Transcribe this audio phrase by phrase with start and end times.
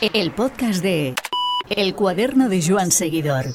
[0.00, 1.16] El podcast de
[1.68, 3.46] El cuaderno de Joan Seguidor.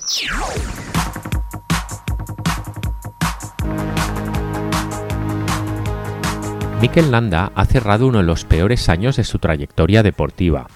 [6.82, 10.68] Mikel Landa ha cerrado uno de los peores años de su trayectoria deportiva.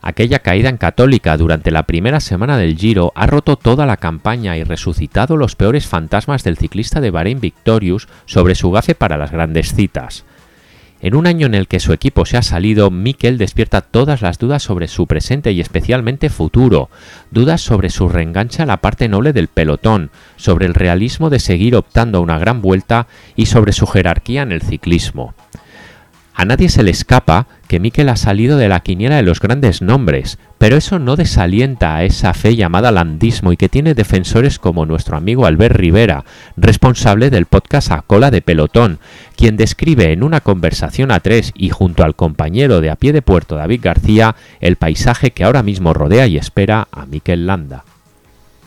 [0.00, 4.56] Aquella caída en Católica durante la primera semana del Giro ha roto toda la campaña
[4.56, 9.30] y resucitado los peores fantasmas del ciclista de Bahrein Victorious sobre su gafe para las
[9.30, 10.24] grandes citas.
[11.02, 14.38] En un año en el que su equipo se ha salido, Mikel despierta todas las
[14.38, 16.90] dudas sobre su presente y especialmente futuro,
[17.32, 21.74] dudas sobre su reenganche a la parte noble del pelotón, sobre el realismo de seguir
[21.74, 25.34] optando a una gran vuelta y sobre su jerarquía en el ciclismo.
[26.34, 29.80] A nadie se le escapa que Mikel ha salido de la quiniela de los grandes
[29.80, 34.84] nombres, pero eso no desalienta a esa fe llamada landismo y que tiene defensores como
[34.84, 36.26] nuestro amigo Albert Rivera,
[36.58, 38.98] responsable del podcast A Cola de Pelotón,
[39.36, 43.22] quien describe en una conversación a tres y junto al compañero de a pie de
[43.22, 47.86] puerto David García el paisaje que ahora mismo rodea y espera a Mikel Landa.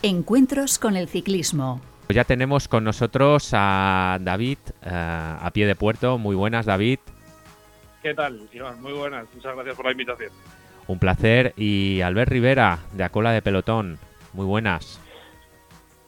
[0.02, 1.80] Encuentros con el ciclismo.
[2.10, 6.18] Ya tenemos con nosotros a David eh, a pie de puerto.
[6.18, 6.98] Muy buenas, David.
[8.06, 8.80] ¿Qué tal, Iván?
[8.84, 9.26] Muy buenas.
[9.34, 10.30] Muchas gracias por la invitación.
[10.86, 11.54] Un placer.
[11.58, 13.98] Y Albert Rivera, de Acola de Pelotón.
[14.34, 15.02] Muy buenas.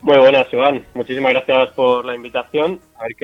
[0.01, 0.85] Muy buenas, Iván.
[0.93, 2.79] Muchísimas gracias por la invitación.
[2.99, 3.15] A ver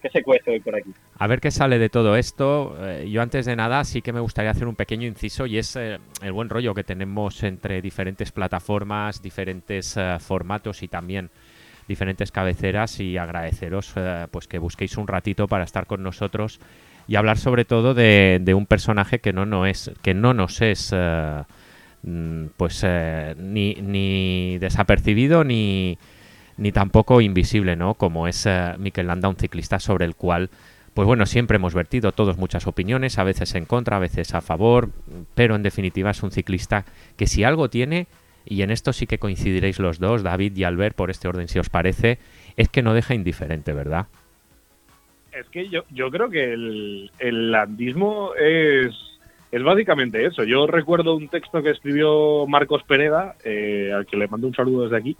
[0.00, 0.94] qué, se cuece hoy por aquí.
[1.18, 2.74] A ver qué sale de todo esto.
[2.80, 5.76] Eh, yo antes de nada sí que me gustaría hacer un pequeño inciso y es
[5.76, 11.28] eh, el buen rollo que tenemos entre diferentes plataformas, diferentes eh, formatos y también
[11.86, 13.92] diferentes cabeceras y agradeceros
[14.30, 16.60] pues que busquéis un ratito para estar con nosotros
[17.08, 20.94] y hablar sobre todo de, un personaje que no, no es, que no nos es
[22.02, 25.98] mm, pues eh, ni, ni, desapercibido ni,
[26.56, 27.94] ni tampoco invisible, ¿no?
[27.94, 30.50] Como es uh, Mikel Landa, un ciclista sobre el cual,
[30.94, 34.40] pues bueno, siempre hemos vertido todos muchas opiniones, a veces en contra, a veces a
[34.40, 34.90] favor,
[35.34, 36.84] pero en definitiva es un ciclista
[37.16, 38.06] que si algo tiene,
[38.44, 41.58] y en esto sí que coincidiréis los dos, David y Albert, por este orden si
[41.58, 42.18] os parece,
[42.56, 44.06] es que no deja indiferente, ¿verdad?
[45.32, 47.10] Es que yo, yo creo que el,
[47.50, 48.94] landismo es,
[49.50, 50.44] es básicamente eso.
[50.44, 54.84] Yo recuerdo un texto que escribió Marcos Pereda, eh, al que le mando un saludo
[54.84, 55.16] desde aquí,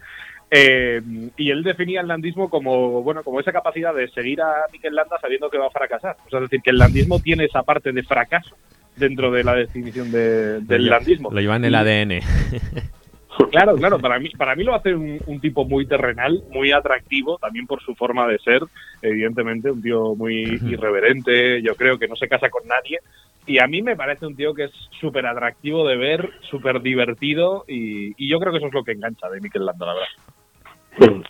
[0.50, 1.00] eh,
[1.38, 5.16] y él definía el landismo como bueno como esa capacidad de seguir a Mikel Landa
[5.18, 6.16] sabiendo que va a fracasar.
[6.26, 8.54] O sea, es decir, que el landismo tiene esa parte de fracaso
[8.96, 11.30] dentro de la definición del landismo.
[11.30, 12.20] Lo lleva en el ADN.
[13.50, 17.66] Claro, claro, para mí, para mí lo hace un, tipo muy terrenal, muy atractivo, también
[17.66, 18.62] por su forma de ser,
[19.00, 22.98] evidentemente, un tío muy irreverente, yo creo que no se casa con nadie,
[23.46, 27.64] y a mí me parece un tío que es súper atractivo de ver, súper divertido,
[27.66, 31.24] y, yo creo que eso es lo que engancha de Mikel Landa, la verdad.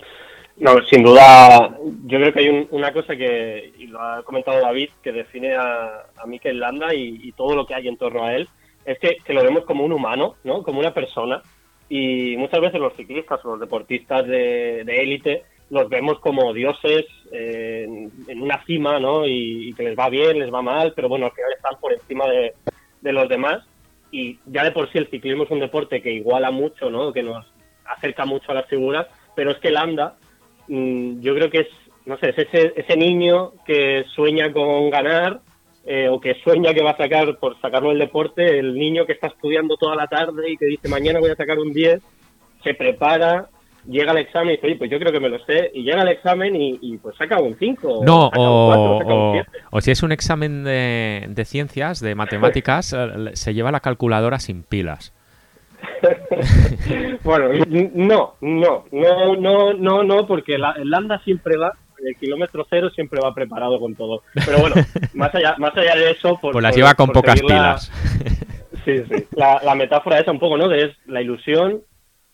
[0.59, 4.91] No, sin duda, yo creo que hay una cosa que, y lo ha comentado David,
[5.03, 8.49] que define a, a Mikel Landa y, todo lo que hay en torno a él,
[8.85, 10.63] es que, que, lo vemos como un humano, ¿no?
[10.63, 11.41] Como una persona
[11.95, 17.87] y muchas veces los ciclistas o los deportistas de élite los vemos como dioses eh,
[18.29, 19.27] en, una cima, ¿no?
[19.27, 22.27] Y, que les va bien, les va mal, pero bueno, al final están por encima
[22.29, 22.53] de,
[23.13, 23.65] los demás.
[24.11, 27.11] Y ya de por sí el ciclismo es un deporte que iguala mucho, ¿no?
[27.11, 27.47] Que nos
[27.87, 30.17] acerca mucho a las figuras, pero es que el anda,
[30.69, 31.69] mm, yo creo que es,
[32.05, 35.41] no sé, es ese, ese niño que sueña con ganar,
[35.85, 39.13] eh, o que sueña que va a sacar, por sacarlo del deporte, el niño que
[39.13, 42.01] está estudiando toda la tarde y que dice mañana voy a sacar un 10,
[42.63, 43.49] se prepara,
[43.89, 46.03] llega al examen y dice, oye, pues yo creo que me lo sé, y llega
[46.03, 48.03] al examen y, pues saca un 5.
[48.05, 49.41] No, o,
[49.71, 54.39] o, si es un examen de, de ciencias, de matemáticas, eh, se lleva la calculadora
[54.39, 55.13] sin pilas.
[57.25, 57.49] bueno,
[57.95, 61.73] no, no, no, no, no, no, porque la, el Landa siempre va
[62.05, 64.23] el kilómetro cero siempre va preparado con todo.
[64.35, 64.77] Pero bueno,
[65.15, 66.39] más allá, más allá de eso...
[66.41, 67.93] Por, pues las lleva con pocas pilas.
[68.85, 69.27] Sí, sí.
[69.37, 70.69] La, metáfora esa un poco, ¿no?
[70.69, 71.83] De es la ilusión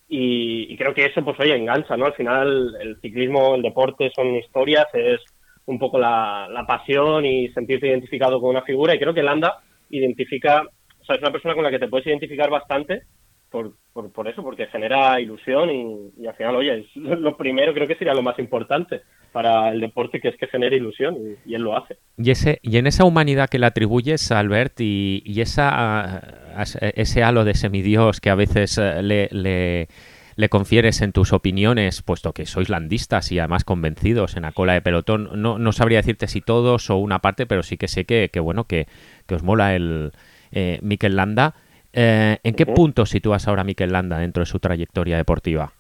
[0.09, 2.07] y, creo que eso, pues, oye, engancha, ¿no?
[2.07, 5.21] Al final el ciclismo, el deporte son historias, es
[5.67, 9.59] un poco la, la pasión y sentirte identificado con una figura y creo que Landa
[9.91, 13.03] identifica, o sea, es una persona con la que te puedes identificar bastante
[13.51, 17.97] por, por, eso, porque genera ilusión y, al final, oye, es lo primero creo que
[17.97, 21.77] sería lo más importante para el deporte, que es que genere ilusión y, él lo
[21.77, 21.97] hace.
[22.17, 26.23] Y, ese, y en esa humanidad que le atribuyes, Albert, y, y esa,
[26.81, 32.33] ese halo de semidios que a veces eh, le, le, confieres en tus opiniones, puesto
[32.33, 36.29] que sois landistas y además convencidos en la cola de pelotón, no, no sabría decirte
[36.29, 38.87] si todos o una parte, pero sí que sé que, que bueno, que,
[39.27, 40.13] que os mola el
[40.53, 41.55] eh, Mikel Landa.
[41.93, 45.73] Eh, ¿En qué punto sitúas ahora a Mikel Landa dentro de su trayectoria deportiva?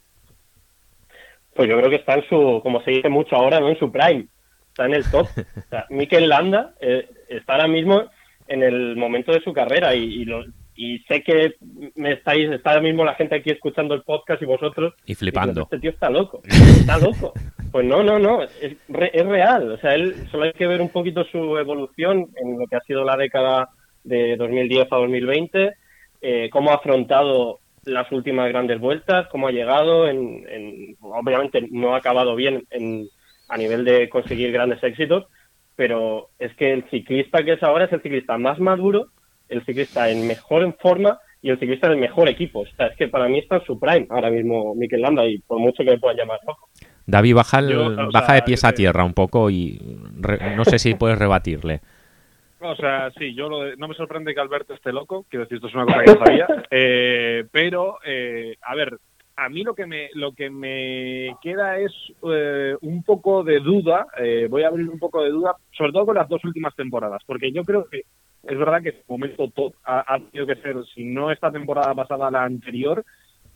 [1.58, 3.68] Pues yo creo que está en su, como se dice mucho ahora, ¿no?
[3.68, 4.28] En su prime.
[4.68, 5.26] Está en el top.
[5.90, 8.04] O Mikel Landa eh, está ahora mismo
[8.46, 10.24] en el momento de su carrera y,
[10.76, 11.56] y sé que
[11.96, 14.94] me estáis, está ahora mismo la gente aquí escuchando el podcast y vosotros.
[15.04, 15.62] Y flipando.
[15.62, 17.32] este tío está loco, está loco.
[17.72, 19.72] Pues no, no, no, es, es real.
[19.72, 22.80] O sea, él solo hay que ver un poquito su evolución en lo que ha
[22.82, 23.70] sido la década
[24.04, 25.72] de 2010 a 2020,
[26.22, 31.98] eh, cómo ha afrontado las últimas grandes vueltas, cómo ha llegado, en, obviamente no ha
[31.98, 33.08] acabado bien en,
[33.48, 35.26] a nivel de conseguir grandes éxitos,
[35.76, 39.08] pero es que el ciclista que es ahora es el ciclista más maduro,
[39.48, 42.60] el ciclista en mejor en forma y el ciclista del mejor equipo.
[42.60, 45.38] O sea, es que para mí está en su prime ahora mismo Mikel Landa y
[45.38, 46.68] por mucho que me puedan llamar loco.
[47.06, 47.62] David, baja,
[48.12, 49.80] baja de pies a tierra un poco y
[50.56, 51.80] no sé si puedes rebatirle.
[52.60, 55.74] O sea, sí, yo no me sorprende que Alberto esté loco, quiero decir, esto es
[55.74, 58.98] una cosa que no sabía, eh, pero, eh, a ver,
[59.36, 61.92] a mí lo que me, lo que me queda es
[62.28, 64.06] eh, un poco de duda,
[64.50, 67.52] voy a abrir un poco de duda, sobre todo con las dos últimas temporadas, porque
[67.52, 68.02] yo creo que
[68.42, 71.94] es verdad que en momento top ha, ha tenido que ser, si no esta temporada
[71.94, 73.04] pasada, la anterior,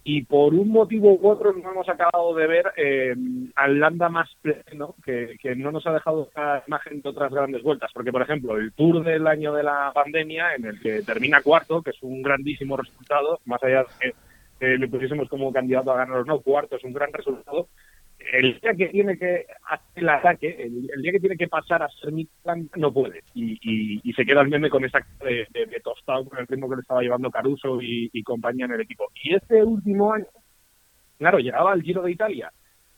[0.04, 3.14] y por un motivo u otro no hemos acabado de ver eh,
[3.68, 7.90] Landa más pleno, que, que, no nos ha dejado la imagen de otras grandes vueltas.
[7.94, 11.82] Porque, por ejemplo, el Tour del año de la pandemia, en el que termina cuarto,
[11.82, 14.14] que es un grandísimo resultado, más allá de
[14.62, 17.66] que le pusiésemos como candidato a ganar no, cuarto es un gran resultado,
[18.32, 21.88] el día que tiene que hacer el ataque, el, día que tiene que pasar a
[21.88, 23.22] ser mi plan, no puede.
[23.34, 26.76] Y, y, se queda el meme con esa de, de, tostado con el ritmo que
[26.76, 29.10] le estaba llevando Caruso y, compañía en el equipo.
[29.22, 30.26] Y este último año,
[31.18, 32.52] claro, llegaba al Giro de Italia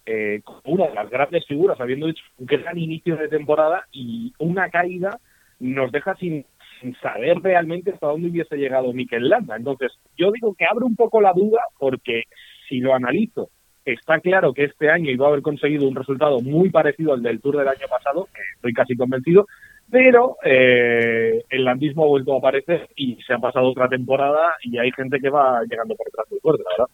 [0.07, 4.33] eh, como una de las grandes figuras, habiendo hecho un gran inicio de temporada y
[4.39, 5.19] una caída
[5.61, 6.45] nos deja sin,
[6.81, 9.57] sin saber realmente hasta dónde hubiese llegado Mikel Landa.
[9.57, 12.25] Entonces, yo digo que abre un poco la duda porque
[12.69, 13.51] si lo analizo
[13.85, 17.41] Está claro que este año iba a haber conseguido un resultado muy parecido al del
[17.41, 19.47] Tour del año pasado, estoy casi convencido,
[19.91, 24.79] pero eh, el landismo ha vuelto a aparecer y se ha pasado otra temporada y
[24.79, 26.91] hay gente que va llegando por detrás muy fuerte, verdad.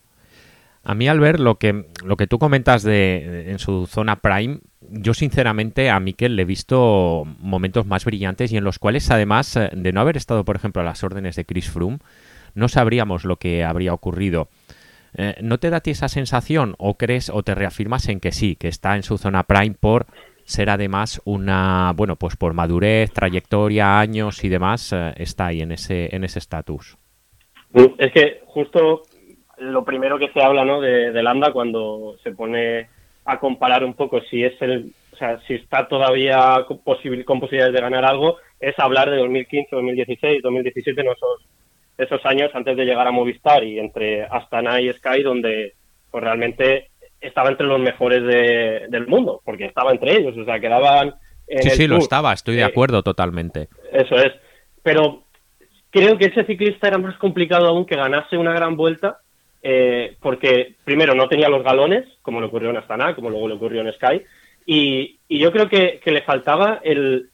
[0.83, 4.61] A mí, al ver lo que, lo que tú comentas de, en su zona prime,
[4.81, 9.59] yo sinceramente a Mikel le he visto momentos más brillantes y en los cuales, además
[9.73, 11.99] de no haber estado, por ejemplo, a las órdenes de Chris Froome,
[12.55, 14.49] no sabríamos lo que habría ocurrido.
[15.17, 18.33] Eh, ¿No te da a ti esa sensación o crees o te reafirmas en que
[18.33, 20.07] sí, que está en su zona prime por
[20.45, 25.73] ser además una, bueno, pues por madurez, trayectoria, años y demás, eh, está ahí en
[25.73, 26.97] ese en ese estatus?
[27.99, 29.03] Es que justo
[29.59, 30.81] lo primero que se habla ¿no?
[30.81, 32.89] de, de Landa cuando se pone
[33.25, 37.81] a comparar un poco si es el, o sea, si está todavía con, posibilidades de
[37.81, 41.47] ganar algo, es hablar de 2015, 2016, 2017, no esos
[42.01, 45.75] esos años antes de llegar a Movistar y entre Astana y Sky, donde
[46.11, 46.89] pues realmente
[47.21, 48.25] estaba entre los mejores
[48.91, 51.15] del mundo, porque estaba entre ellos, o sea, quedaban...
[51.47, 53.69] En sí, sí, lo estaba, estoy de eh, acuerdo totalmente.
[53.93, 54.33] Eso es,
[54.83, 55.25] pero
[55.91, 59.19] creo que ese ciclista era más complicado aún que ganase una gran vuelta,
[59.63, 63.55] eh, porque primero no tenía los galones, como le ocurrió en Astana, como luego le
[63.55, 64.23] ocurrió en Sky,
[64.65, 67.30] y, yo creo que le faltaba el,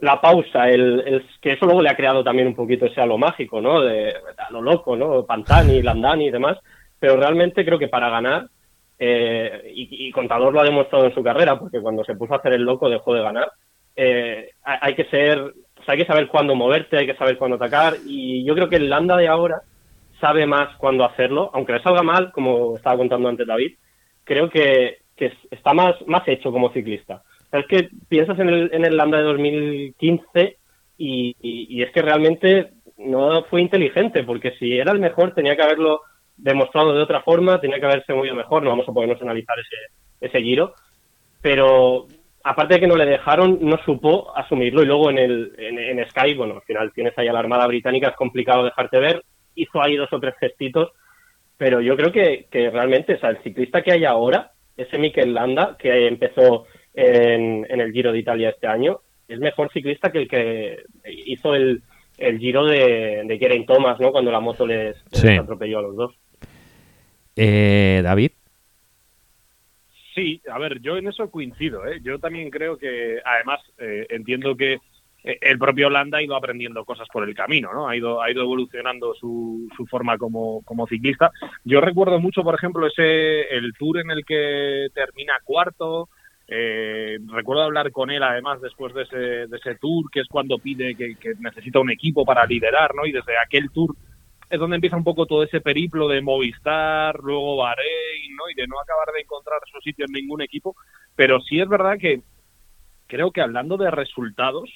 [0.00, 3.60] la pausa, el, que eso luego le ha creado también un poquito ese halo mágico,
[3.60, 3.80] ¿no?
[3.80, 5.24] De, a lo loco, ¿no?
[5.24, 6.58] Pantani, Landani y demás.
[6.98, 8.46] Pero realmente creo que para ganar,
[8.98, 12.52] eh, y, Contador lo ha demostrado en su carrera, porque cuando se puso a hacer
[12.52, 13.50] el loco dejó de ganar,
[13.96, 15.54] eh, hay que ser,
[15.86, 18.90] hay que saber cuándo moverte, hay que saber cuándo atacar, y yo creo que el
[18.90, 19.62] Landa de ahora
[20.20, 23.76] sabe más cuándo hacerlo, aunque le salga mal, como estaba contando antes David,
[24.24, 28.84] creo que, que está más, más hecho como ciclista es que piensas en el, en
[28.84, 30.56] el Lambda de 2015
[30.98, 35.62] y, y, es que realmente no fue inteligente, porque si era el mejor tenía que
[35.62, 36.02] haberlo
[36.36, 40.26] demostrado de otra forma, tenía que haberse movido mejor, no vamos a podernos analizar ese,
[40.26, 40.74] ese giro,
[41.40, 42.06] pero
[42.42, 44.82] aparte de que no le dejaron, no supo asumirlo.
[44.82, 48.08] Y luego en, el, en, Sky, bueno, al final tienes ahí a la Armada Británica,
[48.08, 49.22] es complicado dejarte ver,
[49.54, 50.92] hizo ahí dos o tres gestitos,
[51.56, 55.34] pero yo creo que, que realmente, o sea, el ciclista que hay ahora, ese Mikel
[55.34, 56.66] Landa, que empezó
[56.98, 59.00] en, el Giro de Italia este año.
[59.28, 60.82] Es mejor ciclista que el que
[61.26, 61.82] hizo el,
[62.38, 64.10] Giro de, de Geraint Thomas, ¿no?
[64.10, 64.96] Cuando la moto les,
[65.38, 66.14] atropelló a los dos.
[67.36, 68.32] Eh, David.
[70.14, 71.86] Sí, a ver, yo en eso coincido.
[71.86, 72.00] ¿eh?
[72.02, 74.78] Yo también creo que, además, eh, entiendo que
[75.22, 77.88] eh, el propio Holanda ha ido aprendiendo cosas por el camino, ¿no?
[77.88, 81.30] Ha ido, ha ido evolucionando su, su forma como, como ciclista.
[81.64, 86.08] Yo recuerdo mucho, por ejemplo, ese el tour en el que termina cuarto,
[86.50, 90.58] eh, recuerdo hablar con él además después de ese, de ese tour, que es cuando
[90.58, 93.04] pide que, necesita un equipo para liderar, ¿no?
[93.04, 93.94] Y desde aquel tour
[94.48, 98.48] es donde empieza un poco todo ese periplo de Movistar, luego Bahrein, ¿no?
[98.50, 100.74] Y de no acabar de encontrar su sitio en ningún equipo.
[101.14, 102.22] Pero sí es verdad que
[103.06, 104.70] creo que hablando de resultados,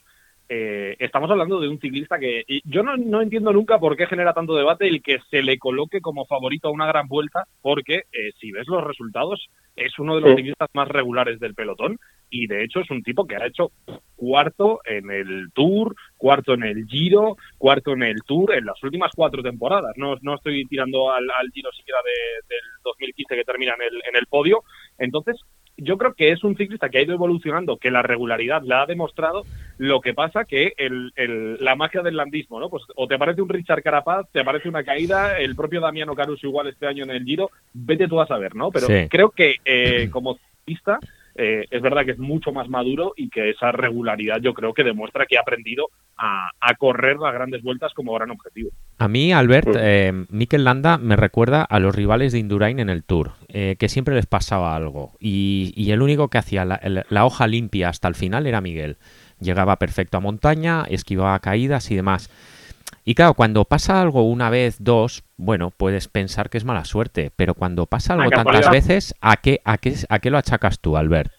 [0.54, 4.54] eh, estamos hablando de un ciclista que yo no, entiendo nunca por qué genera tanto
[4.54, 8.52] debate el que se le coloque como favorito a una gran vuelta, porque eh, si
[8.52, 12.80] ves los resultados, es uno de los ciclistas más regulares del pelotón y de hecho
[12.80, 13.73] es un tipo que ha hecho
[14.14, 19.12] cuarto en el Tour, cuarto en el Giro, cuarto en el Tour en las últimas
[19.16, 19.94] cuatro temporadas.
[19.97, 22.00] No, no estoy tirando al, Giro siquiera
[22.47, 24.64] del 2015 que termina en el, en el podio.
[24.99, 25.37] Entonces,
[25.76, 28.86] yo creo que es un ciclista que ha ido evolucionando, que la regularidad la ha
[28.86, 29.44] demostrado,
[29.78, 31.12] lo que pasa que el,
[31.60, 32.68] la magia del landismo, ¿no?
[32.68, 36.46] Pues o te parece un Richard Carapaz, te parece una caída, el propio Damiano Caruso
[36.46, 38.70] igual este año en el Giro, vete tú a saber, ¿no?
[38.70, 40.98] Pero creo que eh, como ciclista
[41.34, 44.84] eh, es verdad que es mucho más maduro y que esa regularidad yo creo que
[44.84, 48.70] demuestra que ha aprendido a, correr las grandes vueltas como gran objetivo.
[48.98, 53.04] A mí, Albert, eh, Mikel Landa me recuerda a los rivales de Indurain en el
[53.04, 57.90] Tour, eh, que siempre les pasaba algo y, el único que hacía la, hoja limpia
[57.90, 58.96] hasta el final era Miguel.
[59.40, 62.30] Llegaba perfecto a montaña, esquivaba caídas y demás.
[63.04, 67.32] Y claro, cuando pasa algo una vez, dos, bueno, puedes pensar que es mala suerte,
[67.35, 70.97] pero cuando pasa algo tantas veces, ¿a qué, a, qué, ¿a qué lo achacas tú,
[70.97, 71.32] Albert?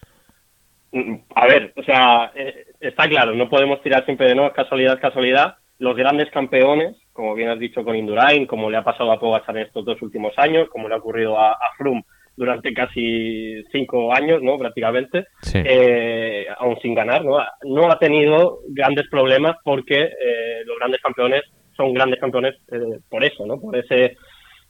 [0.91, 4.99] Mm, a ver, o sea, eh, está claro, no podemos tirar siempre de no, casualidad,
[4.99, 5.55] casualidad.
[5.79, 9.55] Los grandes campeones, como bien has dicho con Indurain, como le ha pasado a Pogacar
[9.57, 12.03] en estos dos últimos años, como le ha ocurrido a, a Froome
[12.35, 14.57] durante casi cinco años, ¿no?
[14.57, 17.37] Prácticamente, eh, aún sin ganar, ¿no?
[17.63, 21.43] No ha tenido grandes problemas porque eh, los grandes campeones
[21.75, 23.59] son grandes campeones eh, por eso, ¿no?
[23.59, 24.17] Por ese,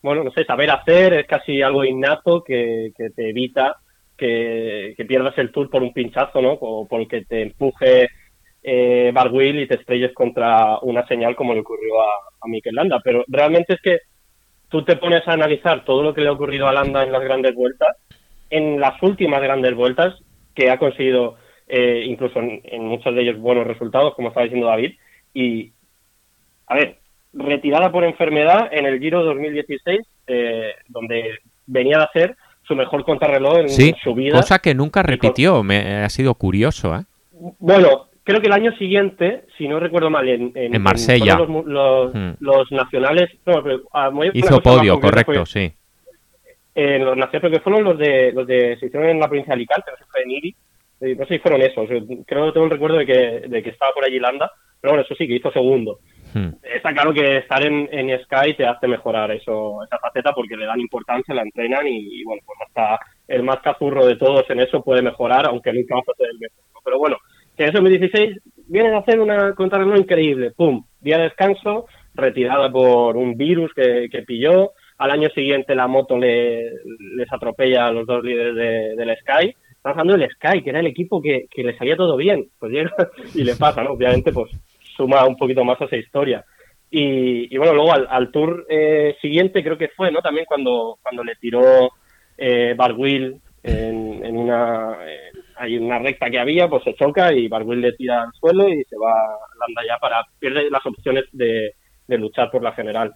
[0.02, 3.78] bueno, no sé, saber hacer es casi algo innato que, te evita
[4.18, 6.54] que, pierdas el tour por un pinchazo, ¿no?
[6.54, 8.08] O por que te empuje
[8.62, 13.00] eh, Barwil y te estrelles contra una señal como le ocurrió a, a Mikel Landa.
[13.04, 14.00] Pero realmente es que
[14.74, 17.24] tú te pones a analizar todo lo que le ha ocurrido a Landa en las
[17.24, 17.96] grandes vueltas,
[18.50, 20.16] en las últimas grandes vueltas,
[20.56, 21.36] que ha conseguido
[21.68, 24.96] eh, incluso en, muchos de ellos buenos resultados, como estaba diciendo David,
[25.32, 25.72] y,
[26.66, 26.98] a ver,
[27.34, 31.38] retirada por enfermedad en el Giro 2016, eh, donde
[31.68, 34.38] venía de hacer su mejor contrarreloj en su vida.
[34.38, 36.96] Cosa que nunca repitió, me ha sido curioso.
[36.96, 37.04] ¿eh?
[37.60, 41.64] Bueno, creo que el año siguiente, si no recuerdo mal, en, en, Marsella, hmm.
[42.40, 43.30] los, nacionales.
[44.34, 45.72] Hizo podio, correcto, sí.
[46.76, 48.78] En los nacionales, que fueron los de, los de.
[48.80, 50.56] Se hicieron en la provincia de Alicante, no sé si fue en Iri.
[51.02, 51.88] Eh, no sé si fueron esos.
[52.26, 54.52] Creo que tengo un recuerdo de que, de que estaba por allí Landa.
[54.80, 56.00] Pero bueno, eso sí, que hizo segundo.
[56.34, 56.50] Hmm.
[56.62, 60.66] Está claro que estar en, en, Sky te hace mejorar eso, esa faceta porque le
[60.66, 64.84] dan importancia, la entrenan y, bueno, pues hasta el más cazurro de todos en eso
[64.84, 66.82] puede mejorar, aunque nunca va a ser el mejor.
[66.84, 67.18] Pero bueno,
[67.58, 70.52] que en 2016 vienen a hacer una contrarreloj increíble.
[70.52, 70.84] ¡Pum!
[71.02, 74.72] Día de descanso, retirada por un virus que, pilló.
[74.98, 76.72] Al año siguiente la moto le,
[77.16, 79.56] les atropella a los dos líderes de, del Sky.
[79.72, 82.48] Estamos hablando del Sky, que era el equipo que, que le salía todo bien.
[82.60, 82.94] Pues llega
[83.36, 83.92] y le pasa, ¿no?
[83.92, 84.52] Obviamente, pues
[84.96, 86.46] suma un poquito más a esa historia.
[86.96, 90.22] Y, bueno, luego al, tour eh, siguiente creo que fue, ¿no?
[90.22, 91.90] También cuando, cuando le tiró
[92.38, 92.76] eh,
[93.64, 95.00] en una
[95.58, 98.84] hay una recta que había, pues se choca y Barguil le tira al suelo y
[98.84, 99.14] se va
[99.60, 101.74] Landa ya para pierde las opciones de,
[102.08, 103.14] luchar por la general.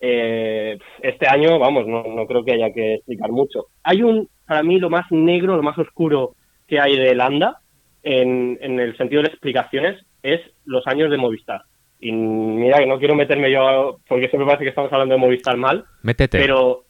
[0.00, 3.66] Eh, este año, vamos, no, no, creo que haya que explicar mucho.
[3.84, 6.34] Hay un, para mí, lo más negro, lo más oscuro
[6.66, 7.60] que hay de Landa,
[8.02, 11.62] en, en el sentido de explicaciones, es los años de Movistar.
[12.00, 15.56] Y mira que no quiero meterme yo, porque siempre parece que estamos hablando de Movistar
[15.56, 15.84] mal.
[16.02, 16.38] Métete.
[16.38, 16.84] Pero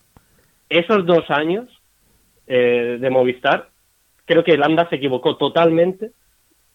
[0.68, 1.68] esos dos años
[2.46, 3.69] eh, de Movistar
[4.30, 6.12] creo que Landa se equivocó totalmente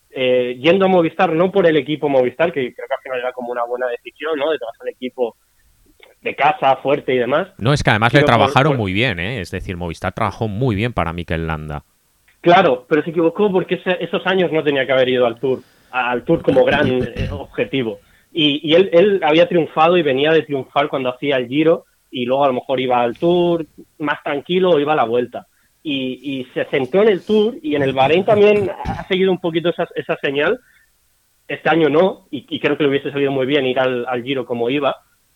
[0.10, 3.32] eh, yendo a Movistar, no por el equipo Movistar, que creo que al final era
[3.32, 4.52] como una buena decisión, ¿no?
[4.52, 5.38] Detrás del equipo
[6.22, 7.48] de casa, fuerte y demás.
[7.58, 9.40] No, es que además le trabajaron muy bien, ¿eh?
[9.40, 11.84] Es decir, Movistar trabajó muy bien para Mikel Landa.
[12.42, 16.26] Claro, pero se equivocó porque esos años no tenía que haber ido al Tour, al
[16.26, 18.00] Tour como gran eh, objetivo.
[18.34, 22.44] Y, él, él, había triunfado y venía de triunfar cuando hacía el Giro y luego
[22.44, 23.66] a lo mejor iba al Tour
[24.00, 25.48] más tranquilo o iba a la vuelta
[25.88, 29.70] y, se centró en el Tour y en el Bahrein también ha seguido un poquito
[29.70, 30.60] esa, esa señal.
[31.48, 34.72] Este año no, y, creo que le hubiese salido muy bien ir al, Giro como
[34.72, 34.96] iba.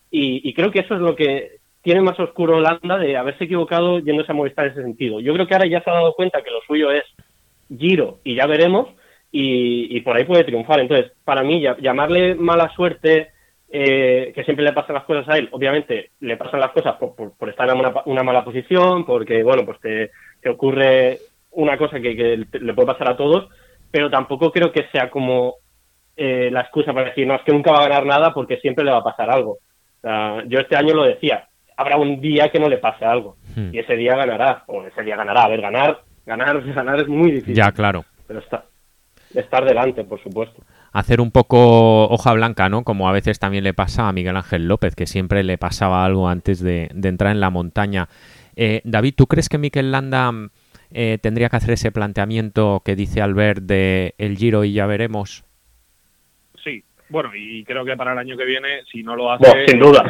[0.09, 4.31] Y, creo que eso es lo que tiene más oscuro Holanda de haberse equivocado yéndose
[4.31, 5.19] a Movistar en ese sentido.
[5.19, 7.03] Yo creo que ahora ya se ha dado cuenta que lo suyo es
[7.77, 8.87] Giro y ya veremos,
[9.31, 10.79] y, por ahí puede triunfar.
[10.79, 13.29] Entonces, para mí, llamarle mala suerte,
[13.71, 17.13] eh, que siempre le pasan las cosas a él, obviamente le pasan las cosas por,
[17.15, 20.11] por, estar en una, una, mala posición, porque, bueno, pues te,
[20.41, 21.19] que ocurre
[21.51, 23.47] una cosa que, le puede pasar a todos,
[23.91, 25.55] pero tampoco creo que sea como
[26.15, 28.83] eh, la excusa para decir, no, es que nunca va a ganar nada porque siempre
[28.83, 29.59] le va a pasar algo.
[30.47, 31.47] yo este año lo decía,
[31.77, 33.73] habrá un día que no le pase algo hmm.
[33.73, 35.43] y ese día ganará, o ese día ganará.
[35.43, 37.55] A ver, ganar, ganar, ganar es muy difícil.
[37.55, 38.03] Ya, claro.
[38.27, 38.65] Pero está,
[39.33, 40.61] estar delante, por supuesto.
[40.91, 42.83] Hacer un poco hoja blanca, ¿no?
[42.83, 46.29] Como a veces también le pasa a Miguel Ángel López, que siempre le pasaba algo
[46.29, 48.07] antes de, entrar en la montaña.
[48.55, 50.31] Eh, David, ¿tú crees que Mikel Landa
[50.91, 55.45] eh, tendría que hacer ese planteamiento que dice Albert de el giro y ya veremos?
[56.63, 59.79] Sí, bueno, y creo que para el año que viene, si no lo hace, sin
[59.79, 60.03] duda.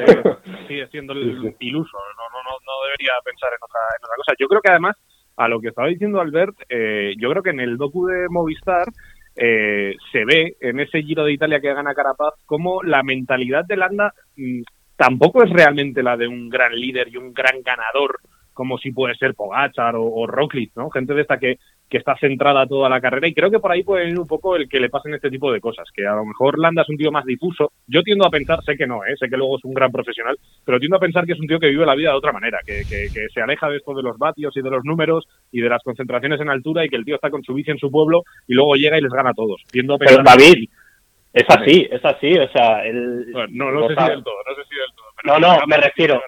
[0.67, 1.97] sigue siendo el iluso.
[1.97, 4.33] No, no, no, no debería pensar en otra, en otra cosa.
[4.37, 4.97] Yo creo que además,
[5.37, 8.87] a lo que estaba diciendo Albert, eh, yo creo que en el docu de Movistar
[9.35, 13.77] eh, se ve en ese Giro de Italia que gana Carapaz como la mentalidad de
[13.77, 14.61] Landa mm,
[14.95, 18.19] tampoco es realmente la de un gran líder y un gran ganador
[18.53, 20.27] como si puede ser Pogachar o, o
[20.75, 20.89] ¿no?
[20.89, 23.83] Gente de esta que, que está centrada toda la carrera y creo que por ahí
[23.83, 26.23] puede ir un poco el que le pasen este tipo de cosas, que a lo
[26.23, 29.15] mejor Landa es un tío más difuso, yo tiendo a pensar, sé que no, ¿eh?
[29.17, 31.59] sé que luego es un gran profesional, pero tiendo a pensar que es un tío
[31.59, 34.17] que vive la vida de otra manera, que, que, se aleja de esto de los
[34.17, 37.15] vatios y de los números y de las concentraciones en altura y que el tío
[37.15, 39.63] está con su bici en su pueblo y luego llega y les gana a todos.
[39.71, 40.69] Tiendo a pensar pero David,
[41.33, 43.31] es así, es así, o sea, él...
[43.51, 45.39] no, no, sé si del todo, no sé si del todo.
[45.39, 46.21] no, no, me refiero...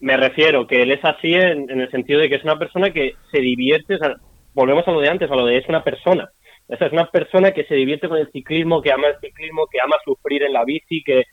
[0.00, 2.90] Me refiero que él es así en, en, el sentido de que es una persona
[2.90, 4.14] que se divierte, o sea,
[4.56, 6.30] volvemos a lo de antes, a lo de es una persona.
[6.66, 9.78] Esa es una persona que se divierte con el ciclismo, que ama el ciclismo, que
[9.80, 11.24] ama sufrir en la bici, que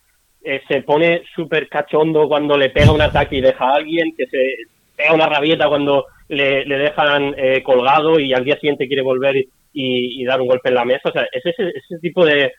[0.43, 4.27] eh, se pone súper cachondo cuando le pega un ataque y deja a alguien, que
[4.27, 4.39] se
[4.97, 10.23] pega una rabieta cuando le, dejan eh, colgado y al día siguiente quiere volver y,
[10.25, 11.09] dar un golpe en la mesa.
[11.09, 12.51] O sea, es ese, ese tipo de...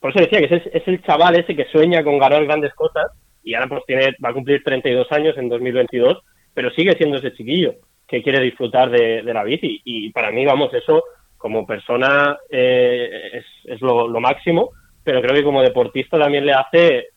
[0.00, 3.06] Por eso decía que es, es el chaval ese que sueña con ganar grandes cosas
[3.44, 6.18] y ahora pues tiene, va a cumplir 32 años en 2022,
[6.54, 7.74] pero sigue siendo ese chiquillo
[8.08, 9.80] que quiere disfrutar de, la bici.
[9.84, 11.04] Y para mí, vamos, eso
[11.36, 14.70] como persona eh, es, lo, máximo,
[15.04, 17.08] pero creo que como deportista también le hace,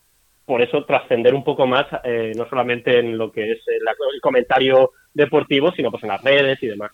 [0.45, 3.81] por eso, trascender un poco más, eh, no solamente en lo que es el,
[4.21, 6.91] comentario deportivo, sino pues en las redes y demás.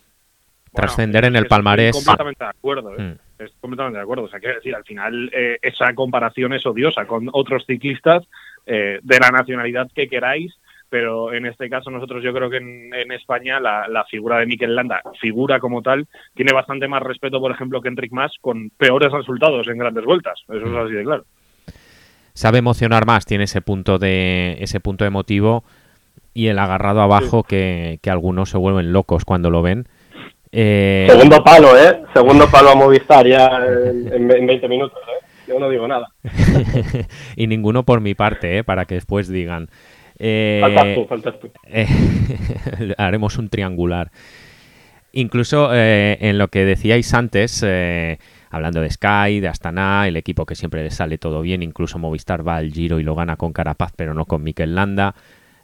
[0.72, 1.96] Trascender en el palmarés.
[1.96, 3.02] completamente de acuerdo, ¿eh?
[3.02, 3.42] mm.
[3.42, 4.24] es completamente de acuerdo.
[4.24, 8.24] O sea, quiero decir, al final esa comparación es odiosa con otros ciclistas
[8.64, 10.54] de la nacionalidad que queráis
[10.90, 15.02] pero en este caso nosotros yo creo que en, España la, figura de Mikel Landa,
[15.20, 19.66] figura como tal, tiene bastante más respeto, por ejemplo, que Enric Mas con peores resultados
[19.68, 20.40] en grandes vueltas.
[20.48, 21.24] Eso es así de claro.
[22.32, 25.64] Sabe emocionar más, tiene ese punto de ese punto emotivo
[26.34, 29.88] y el agarrado abajo que, algunos se vuelven locos cuando lo ven.
[30.52, 32.00] Eh, Segundo palo, ¿eh?
[32.14, 33.50] Segundo palo a Movistar ya
[34.12, 35.24] en, 20 minutos, ¿eh?
[35.48, 36.06] Yo no digo nada.
[37.36, 38.64] y ninguno por mi parte, ¿eh?
[38.64, 39.68] Para que después digan.
[40.18, 40.60] Eh,
[41.66, 41.86] eh,
[42.98, 44.10] haremos un triangular.
[45.12, 47.64] Incluso eh, en lo que decíais antes,
[48.50, 52.46] hablando de Sky, de Astana, el equipo que siempre le sale todo bien, incluso Movistar
[52.46, 55.14] va al Giro y lo gana con Carapaz, pero no con Mikel Landa.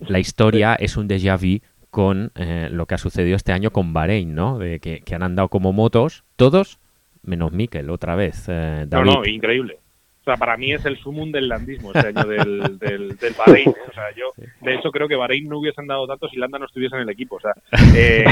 [0.00, 4.34] La historia es un déjà vu con lo que ha sucedido este año con Bahrein,
[4.34, 4.58] ¿no?
[4.58, 6.78] De que, han andado como motos, todos,
[7.22, 8.48] menos Mikel, otra vez.
[8.48, 9.78] No, no, increíble.
[10.24, 13.68] O sea, para mí es el sumum del landismo este año del, del, del Bahrein.
[13.68, 13.74] ¿eh?
[13.90, 14.32] O sea, yo,
[14.62, 17.10] de hecho, creo que Bahrein no hubiesen dado datos si Landa no estuviese en el
[17.10, 17.36] equipo.
[17.36, 17.52] O sea,
[17.94, 18.24] eh,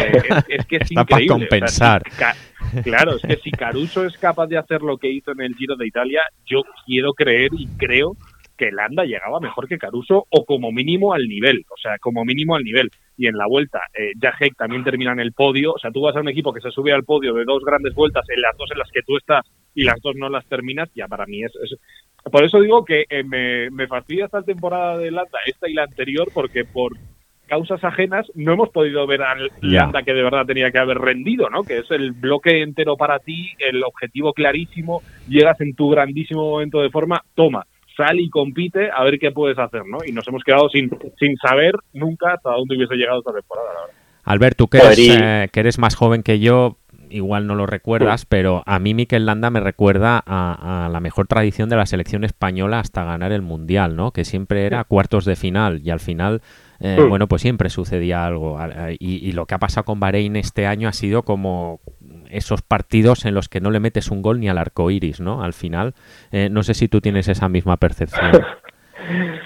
[0.48, 1.26] es, que es increíble.
[1.26, 2.02] Para compensar.
[2.82, 5.76] claro, es que si Caruso es capaz de hacer lo que hizo en el Giro
[5.76, 8.16] de Italia, yo quiero creer y creo
[8.56, 11.66] que Landa llegaba mejor que Caruso o como mínimo al nivel.
[11.68, 15.20] O sea, como mínimo al nivel y en la vuelta eh, Jahek también termina en
[15.20, 15.72] el podio.
[15.74, 17.94] O sea, tú vas a un equipo que se sube al podio de dos grandes
[17.94, 19.44] vueltas, en las dos en las que tú estás
[19.74, 21.52] y las dos no las terminas, ya para mí es...
[22.30, 25.84] Por eso digo que eh, me, me fastidia esta temporada de Landa, esta y la
[25.84, 26.92] anterior, porque por
[27.48, 31.50] causas ajenas no hemos podido ver al Landa que de verdad tenía que haber rendido,
[31.50, 31.64] ¿no?
[31.64, 36.80] Que es el bloque entero para ti, el objetivo clarísimo, llegas en tu grandísimo momento
[36.80, 39.98] de forma, toma, sal y compite a ver qué puedes hacer, ¿no?
[40.06, 43.80] Y nos hemos quedado sin, sin saber nunca hasta dónde hubiese llegado esta temporada, la
[43.80, 43.96] verdad.
[44.24, 46.78] Albert, tú que eres, eh, que eres más joven que yo,
[47.12, 51.68] igual no lo recuerdas, pero a mí Mikel Landa me recuerda a, la mejor tradición
[51.68, 54.12] de la selección española hasta ganar el Mundial, ¿no?
[54.12, 56.42] Que siempre era cuartos de final y al final,
[56.82, 58.58] eh, bueno, pues siempre sucedía algo.
[58.98, 61.80] Y, y, lo que ha pasado con Bahrein este año ha sido como
[62.32, 65.42] esos partidos en los que no le metes un gol ni al arco iris, ¿no?
[65.44, 65.94] Al final,
[66.32, 68.32] eh, no sé si tú tienes esa misma percepción.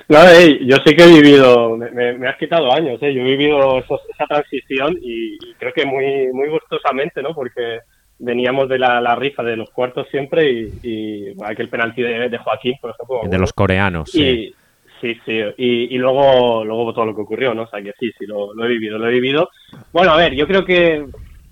[0.09, 0.19] No,
[0.61, 3.13] yo sí que he vivido, me, has quitado años, ¿eh?
[3.15, 7.31] yo he vivido esa transición y, creo que muy, muy gustosamente, ¿no?
[7.35, 7.81] Porque
[8.19, 13.23] veníamos de la, rifa de los cuartos siempre y, aquel penalti de, Joaquín, por ejemplo.
[13.31, 14.55] De los coreanos, sí.
[15.01, 17.63] Sí, sí, y, luego, luego todo lo que ocurrió, ¿no?
[17.63, 19.51] O sea que sí, sí, lo, he vivido, lo he vivido.
[19.93, 21.05] Bueno, a ver, yo creo que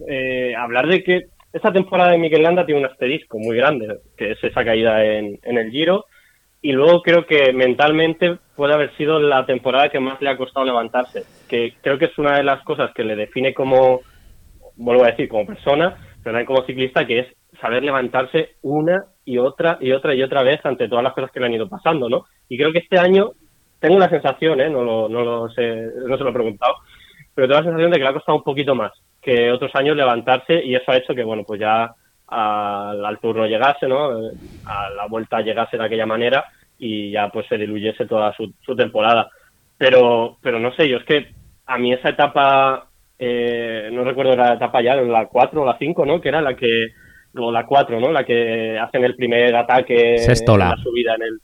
[0.08, 4.32] eh, hablar de que esta temporada de Miguel Landa tiene un asterisco muy grande, que
[4.32, 6.06] es esa caída en, en el Giro,
[6.62, 10.64] y luego creo que mentalmente puede haber sido la temporada que más le ha costado
[10.64, 14.00] levantarse, que creo que es una de las cosas que le define como,
[14.76, 17.26] vuelvo a decir, como persona, pero también como ciclista, que es
[17.60, 21.40] saber levantarse una y otra y otra y otra vez ante todas las cosas que
[21.40, 22.24] le han ido pasando, ¿no?
[22.48, 23.32] Y creo que este año
[23.80, 24.70] tengo la sensación, ¿eh?
[24.70, 26.74] no, lo, no, lo sé, no se lo he preguntado,
[27.34, 28.92] pero tengo la sensación de que le ha costado un poquito más
[29.24, 31.90] que otros años levantarse y eso ha hecho que, bueno, pues ya
[32.28, 34.10] al, turno llegase, ¿no?
[34.66, 36.44] A la vuelta llegase de aquella manera
[36.78, 39.30] y ya pues se diluyese toda su, temporada.
[39.78, 41.28] Pero, pero no sé, yo es que
[41.66, 42.86] a mí esa etapa,
[43.18, 46.20] eh, no recuerdo la etapa ya, la 4 o la 5, ¿no?
[46.20, 46.88] Que era la que,
[47.36, 48.12] o la 4, ¿no?
[48.12, 51.38] La que hacen el primer ataque en la subida en el,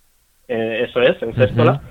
[0.50, 1.82] eh, eso es, en Sestola.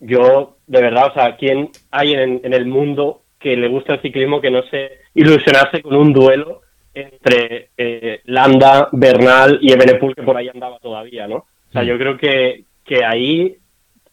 [0.00, 4.02] Yo, de verdad, o sea, ¿quién hay en, en el mundo que le gusta el
[4.02, 6.62] ciclismo que no se ilusionarse con un duelo
[6.94, 11.36] entre eh, Landa, Bernal y Ebenepul, que por ahí andaba todavía, ¿no?
[11.36, 11.86] O sea, mm.
[11.86, 13.56] yo creo que, que ahí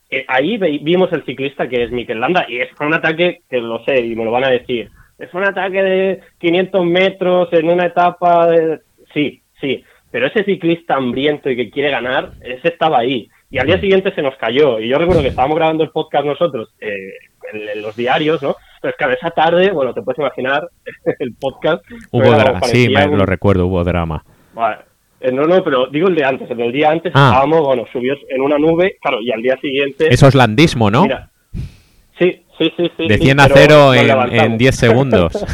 [0.10, 3.84] eh, ahí vimos el ciclista que es Mikel Landa y es un ataque que lo
[3.86, 4.90] sé y me lo van a decir.
[5.18, 8.80] Es un ataque de 500 metros en una etapa de...
[9.14, 13.30] Sí, sí, pero ese ciclista hambriento y que quiere ganar, ese estaba ahí.
[13.50, 14.80] Y al día siguiente se nos cayó.
[14.80, 17.12] Y yo recuerdo que estábamos grabando el podcast nosotros eh,
[17.54, 18.56] en, los diarios, ¿no?
[18.82, 20.68] Pero es que esa tarde, bueno, te puedes imaginar
[21.20, 21.84] el podcast.
[22.12, 24.24] Hubo drama, sí, me lo recuerdo, hubo drama.
[25.22, 26.50] Eh, no, no, pero digo el de antes.
[26.50, 27.30] El del día antes ah.
[27.30, 30.14] estábamos, bueno, subidos en una nube, claro, y al día siguiente.
[30.14, 31.04] Eso es landismo, ¿no?
[31.04, 31.30] Mira,
[32.20, 33.08] sí, sí, sí, sí.
[33.08, 35.34] De 100 a 0 en 10 segundos.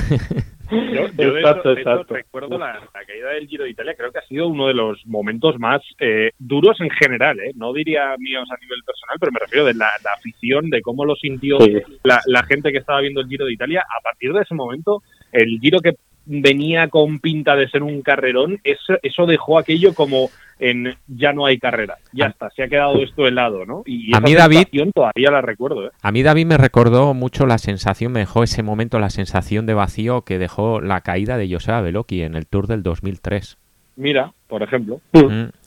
[0.71, 4.73] Yo, de recuerdo la, caída del Giro de Italia, creo que ha sido uno de
[4.73, 7.51] los momentos más eh, duros en general, ¿eh?
[7.55, 11.15] no diría míos a nivel personal, pero me refiero de la, afición, de cómo lo
[11.15, 11.57] sintió
[12.03, 13.81] la, la, gente que estaba viendo el Giro de Italia.
[13.81, 15.03] A partir de ese momento,
[15.33, 20.29] el Giro que venía con pinta de ser un carrerón, eso, eso dejó aquello como
[20.59, 23.81] en ya no hay carrera, ya está, se ha quedado esto helado, ¿no?
[23.85, 25.87] Y a mí David todavía la recuerdo.
[25.87, 25.91] ¿eh?
[26.01, 29.73] A mí David me recordó mucho la sensación, me dejó ese momento la sensación de
[29.73, 33.57] vacío que dejó la caída de Joseba Beloki en el Tour del 2003.
[33.95, 35.01] Mira, por ejemplo.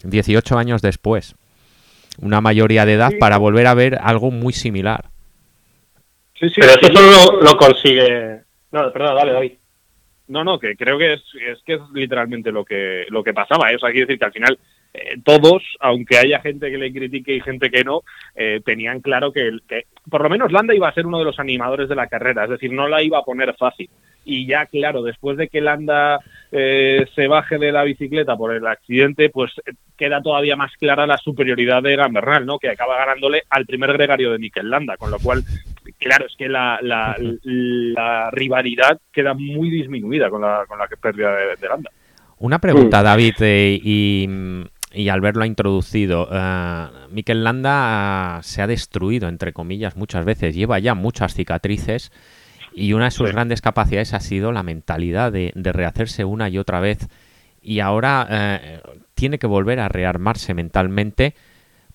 [0.05, 1.35] 18 años después.
[2.21, 5.07] Una mayoría de edad para volver a ver algo muy similar.
[6.39, 8.43] Sí, sí, Pero eso solo lo, consigue...
[8.71, 9.53] No, perdón, dale, David.
[10.27, 13.71] No, no, que creo que es, es que es literalmente lo que lo que pasaba.
[13.71, 13.77] ¿eh?
[13.81, 14.59] O decir que al final
[14.95, 18.03] eh, todos, aunque haya gente que le critique y gente que no,
[18.35, 19.51] eh, tenían claro que,
[20.09, 22.51] por lo menos Landa iba a ser uno de los animadores de la carrera, es
[22.51, 23.91] decir, no la iba a poner fácil.
[24.25, 26.19] Y ya, claro, después de que Landa
[26.51, 29.53] se baje de la bicicleta por el accidente, pues
[29.99, 32.59] queda todavía más clara la superioridad de Gambernal, ¿no?
[32.59, 35.45] Que acaba ganándole al primer gregario de Mikel Landa, con lo cual
[35.93, 41.57] claro, es que la, la, rivalidad queda muy disminuida con la, con la pérdida de,
[41.57, 41.91] de Landa.
[42.39, 43.03] Una pregunta.
[43.03, 50.25] David, eh, y, al verlo introducido, uh, Mikel Landa se ha destruido, entre comillas, muchas
[50.25, 52.13] veces, lleva ya muchas cicatrices
[52.75, 56.81] y una de sus grandes capacidades ha sido la mentalidad de, rehacerse una y otra
[56.81, 57.09] vez.
[57.63, 58.81] Y ahora eh,
[59.15, 61.35] tiene que volver a rearmarse mentalmente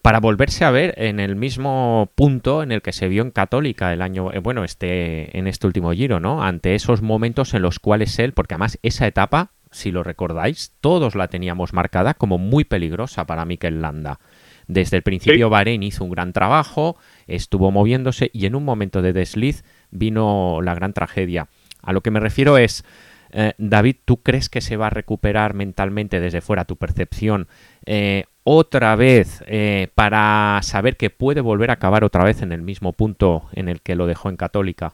[0.09, 3.93] para volverse a ver en el mismo punto en el que se vio en Católica
[3.93, 6.41] el año, eh, bueno, este, en este último giro, ¿no?
[6.41, 11.13] Ante esos momentos en los cuales él, porque además esa etapa, si lo recordáis, todos
[11.13, 14.19] la teníamos marcada como muy peligrosa para Mikel Landa.
[14.65, 19.13] Desde el principio Bahrein hizo un gran trabajo, estuvo moviéndose y en un momento de
[19.13, 21.49] desliz vino la gran tragedia.
[21.83, 22.83] A lo que me refiero es,
[23.31, 27.47] eh, David, ¿tú crees que se va a recuperar mentalmente desde fuera tu percepción
[27.85, 32.61] eh, otra vez eh, para saber que puede volver a acabar otra vez en el
[32.61, 34.93] mismo punto en el que lo dejó en Católica?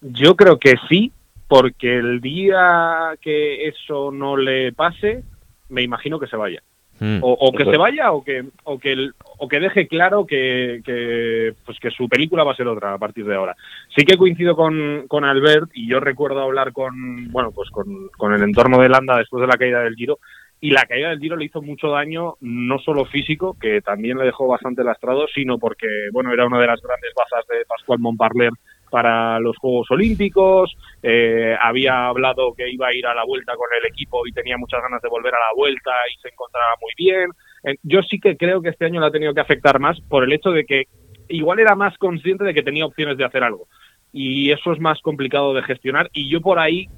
[0.00, 1.10] Yo creo que sí,
[1.48, 5.24] porque el día que eso no le pase,
[5.68, 6.62] me imagino que se vaya.
[7.00, 7.18] Hmm.
[7.22, 11.78] O, que se vaya o que o que o que deje claro que, que, pues
[11.78, 13.54] que su película va a ser otra a partir de ahora
[13.96, 18.34] sí que coincido con, con Albert y yo recuerdo hablar con bueno pues con, con
[18.34, 20.18] el entorno de Landa después de la caída del Giro
[20.60, 24.24] y la caída del Giro le hizo mucho daño, no solo físico, que también le
[24.24, 28.50] dejó bastante lastrado, sino porque, bueno, era una de las grandes bazas de Pascual Montparler
[28.90, 33.68] para los Juegos Olímpicos, eh, había hablado que iba a ir a la vuelta con
[33.80, 36.92] el equipo y tenía muchas ganas de volver a la vuelta y se encontraba muy
[36.96, 37.30] bien.
[37.64, 40.24] Eh, yo sí que creo que este año le ha tenido que afectar más por
[40.24, 40.84] el hecho de que
[41.28, 43.68] igual era más consciente de que tenía opciones de hacer algo.
[44.12, 46.88] Y eso es más complicado de gestionar y yo por ahí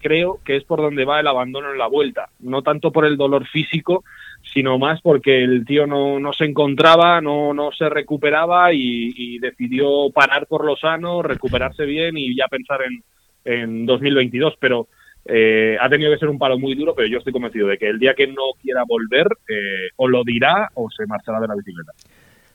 [0.00, 3.16] creo que es por donde va el abandono en la vuelta, no tanto por el
[3.16, 4.04] dolor físico,
[4.42, 10.10] sino más porque el tío no, no se encontraba, no, no se recuperaba y, decidió
[10.14, 13.02] parar por lo sano, recuperarse bien y ya pensar en,
[13.44, 14.88] en 2022, pero
[15.24, 17.88] eh, ha tenido que ser un palo muy duro, pero yo estoy convencido de que
[17.88, 21.54] el día que no quiera volver, eh, o lo dirá o se marchará de la
[21.54, 21.92] bicicleta.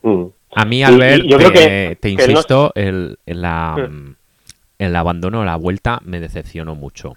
[0.02, 0.24] Mm.
[0.54, 6.74] A mí, Albert, yo creo que, te insisto, el, el abandono, la vuelta, me decepcionó
[6.74, 7.16] mucho.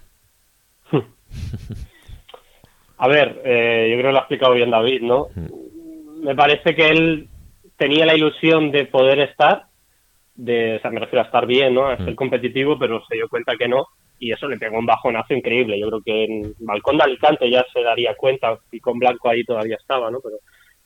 [2.98, 5.28] A ver, eh, yo creo que lo ha explicado bien David, ¿no?
[5.34, 6.24] Mm.
[6.24, 7.28] Me parece que él
[7.76, 9.64] tenía la ilusión de poder estar,
[10.34, 11.88] de, o sea, me refiero a estar bien, ¿no?
[11.88, 12.16] A ser Mm.
[12.16, 13.86] competitivo, pero se dio cuenta que no,
[14.18, 15.78] y eso le pegó un bajonazo increíble.
[15.78, 19.44] Yo creo que en Balcón de Alicante ya se daría cuenta, y con Blanco ahí
[19.44, 20.20] todavía estaba, ¿no?
[20.22, 20.36] Pero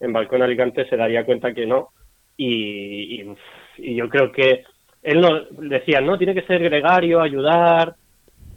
[0.01, 1.91] en Balcón de Alicante se daría cuenta que no,
[2.37, 3.37] y, y,
[3.79, 4.65] y yo creo que
[5.03, 7.95] él no decía, no, tiene que ser gregario, ayudar.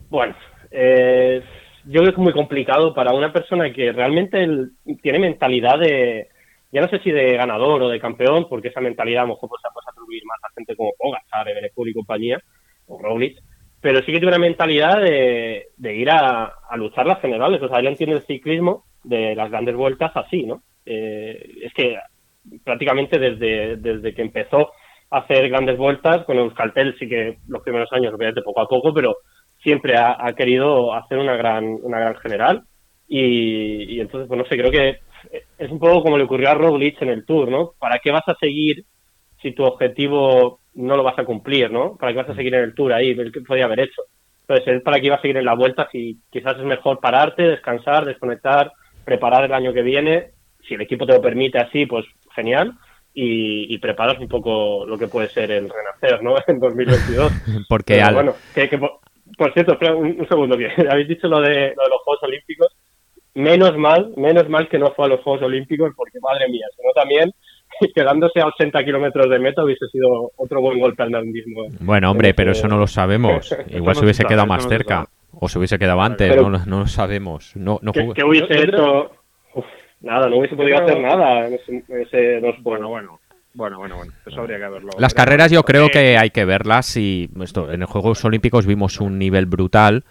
[0.10, 0.36] Bueno,
[0.71, 1.43] eh,
[1.85, 4.47] yo creo que es muy complicado para una persona que realmente
[5.01, 6.27] tiene mentalidad de,
[6.71, 9.49] ya no sé si de ganador o de campeón, porque esa mentalidad a lo mejor
[9.49, 12.41] pues, se puede atribuir más a gente como Pogacar, Ebenepul y compañía,
[12.87, 13.37] o Roglic,
[13.79, 17.61] pero sí que tiene una mentalidad de, ir a, a, luchar las generales.
[17.61, 20.63] O sea, él entiende el ciclismo de las grandes vueltas así, ¿no?
[20.85, 21.97] Eh, es que
[22.63, 24.71] prácticamente desde, desde que empezó
[25.09, 28.93] a hacer grandes vueltas, con Euskaltel sí que los primeros años, obviamente poco a poco,
[28.93, 29.17] pero
[29.63, 32.63] siempre ha, ha querido hacer una gran, una gran general.
[33.08, 34.99] Y, y, entonces, pues no sé, creo que
[35.58, 37.71] es un poco como le ocurrió a Roglic en el Tour, ¿no?
[37.80, 38.86] ¿Para qué vas a seguir
[39.41, 41.95] si tu objetivo no lo vas a cumplir, ¿no?
[41.97, 43.15] ¿Para qué vas a seguir en el Tour ahí?
[43.32, 44.04] ¿Qué podía haber hecho?
[44.47, 48.06] Entonces, para qué iba a seguir en la vuelta si quizás es mejor pararte, descansar,
[48.06, 48.71] desconectar,
[49.06, 50.32] preparar el año que viene.
[50.67, 52.73] Si el equipo te lo permite así, pues genial.
[53.13, 56.36] Y, y preparas un poco lo que puede ser el renacer, ¿no?
[56.47, 57.32] En 2022.
[57.69, 58.13] Porque Pero, al...
[58.15, 58.80] bueno, que, que,
[59.37, 62.23] por cierto, espera un, un, segundo, que habéis dicho lo de, lo de los Juegos
[62.23, 62.67] Olímpicos.
[63.35, 66.91] Menos mal, menos mal que no fue a los Juegos Olímpicos, porque madre mía, sino
[66.93, 67.31] también
[67.95, 71.63] quedándose a 80 kilómetros de meta hubiese sido otro buen golpe al mismo.
[71.79, 73.55] Bueno, hombre, pero eso no lo sabemos.
[73.69, 75.05] Igual se hubiese quedado más cerca.
[75.39, 77.55] O se hubiese quedado antes, Pero- no, no lo sabemos.
[77.55, 79.11] No, no ¿Qué, hubiese hecho?
[79.55, 79.65] Uf,
[80.01, 83.19] nada, no hubiese podido hacer nada en ese, en ese no Bueno, bueno.
[83.53, 84.11] Bueno, bueno, bueno.
[84.25, 84.91] Eso habría que verlo.
[84.97, 88.65] Las carreras yo creo Eh, que hay que verlas y esto, en los Juegos Olímpicos
[88.65, 90.03] vimos un nivel brutal,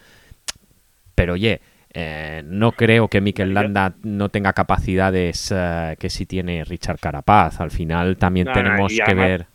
[1.14, 1.60] pero oye,
[1.92, 7.60] eh, no creo que Mikel Landa no tenga capacidades eh, que sí tiene Richard Carapaz.
[7.60, 9.46] Al final también No, no, tenemos que ver.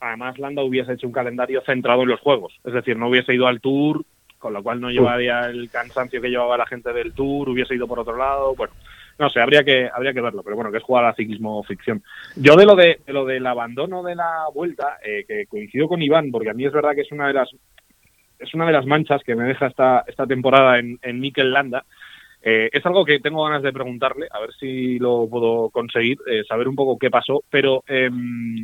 [0.00, 2.52] Además, Landa hubiese hecho un calendario centrado en los juegos.
[2.64, 4.04] Es decir, no hubiese ido al Tour,
[4.38, 7.88] con lo cual no llevaría el cansancio que llevaba la gente del Tour, hubiese ido
[7.88, 8.54] por otro lado.
[8.54, 8.74] Bueno,
[9.18, 12.02] no sé, habría que habría que verlo, pero bueno, que es jugar a ciclismo ficción.
[12.36, 16.02] Yo de lo de, de lo del abandono de la vuelta, eh, que coincido con
[16.02, 17.50] Iván, porque a mí es verdad que es una de las
[18.38, 21.84] es una de las manchas que me deja esta esta temporada en, en Mikel Landa.
[22.48, 26.44] Eh, es algo que tengo ganas de preguntarle, a ver si lo puedo conseguir, eh,
[26.48, 28.08] saber un poco qué pasó, pero eh,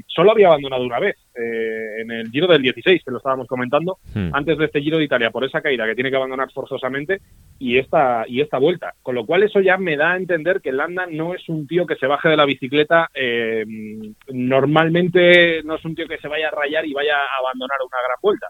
[0.06, 3.98] solo había abandonado una vez, eh, en el Giro del 16, que lo estábamos comentando,
[4.14, 4.30] Hmm.
[4.34, 7.22] antes de este Giro de Italia, por esa caída que tiene que abandonar forzosamente,
[7.58, 8.94] y esta, y esta vuelta.
[9.02, 11.84] Con lo cual eso ya me da a entender que Landa no es un tío
[11.84, 13.64] que se baje de la bicicleta, eh,
[14.28, 17.98] normalmente no es un tío que se vaya a rayar y vaya a abandonar una
[18.06, 18.46] gran vuelta.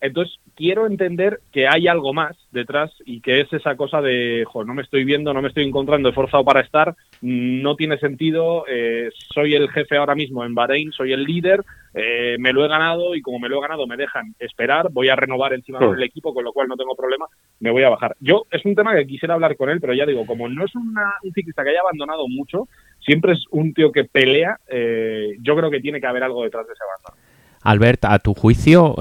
[0.00, 4.62] Entonces, quiero entender que hay algo más detrás y que es esa cosa de, jo,
[4.62, 9.08] no me estoy viendo, no me estoy encontrando esforzado para estar, no tiene sentido, eh,
[9.32, 13.14] soy el jefe ahora mismo en Bahrein, soy el líder, eh, me lo he ganado
[13.14, 15.86] y como me lo he ganado me dejan esperar, voy a renovar encima Hmm.
[15.86, 17.24] con el equipo, con lo cual no tengo problema,
[17.60, 18.14] me voy a bajar.
[18.20, 20.74] Yo, es un tema que quisiera hablar con él, pero ya digo, como no es
[20.74, 22.68] una, un ciclista que haya abandonado mucho,
[23.00, 26.66] siempre es un tío que pelea, eh, yo creo que tiene que haber algo detrás
[26.66, 27.26] de ese abandono.
[27.62, 28.94] Albert, a tu juicio,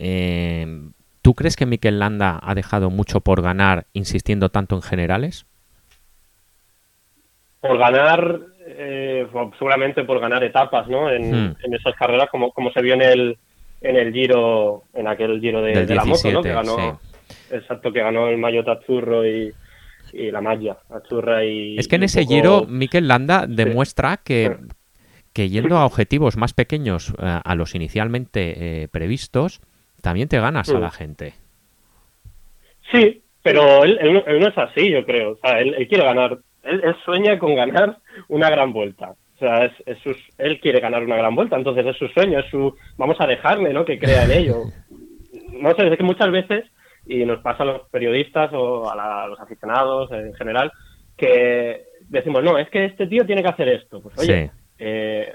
[0.00, 5.46] em, ¿tú crees que Mikel Landa ha dejado mucho por ganar insistiendo tanto en generales?
[7.60, 9.26] por ganar, eh,
[9.58, 11.10] seguramente por ganar etapas, ¿no?
[11.10, 11.56] En, Hmm.
[11.62, 13.38] en esas carreras, como, como se vio en el,
[13.82, 16.40] en el Giro, en aquel Giro de, Del de la moto, ¿no?
[16.42, 17.00] 17, Que ganó,
[17.50, 19.52] exacto, que ganó el Mayotte Azzurro y,
[20.14, 20.40] y la
[20.88, 21.78] Azzurra y...
[21.78, 24.56] Es que en ese poco- giro Mikel Landa demuestra que,
[25.34, 29.60] que yendo a objetivos más pequeños eh, a los inicialmente eh, previstos,
[30.00, 30.80] también te ganas a Mm.
[30.80, 31.34] la gente.
[32.92, 35.32] Sí, pero él, él no- él no es así, yo creo.
[35.32, 39.14] O sea, él, él quiere ganar, él, él sueña con ganar una gran vuelta.
[39.36, 42.40] O sea, es, es sus- él quiere ganar una gran vuelta, entonces es su sueño,
[42.40, 43.84] es su, vamos a dejarle, ¿no?
[43.84, 44.62] Que crea en ello.
[45.52, 46.64] No sé, es que muchas veces,
[47.06, 50.72] y nos pasa a los periodistas o a, la- a los aficionados en general,
[51.18, 54.00] que decimos, no, es que este tío tiene que hacer esto.
[54.00, 54.50] Pues oye, Sí.
[54.78, 55.34] eh,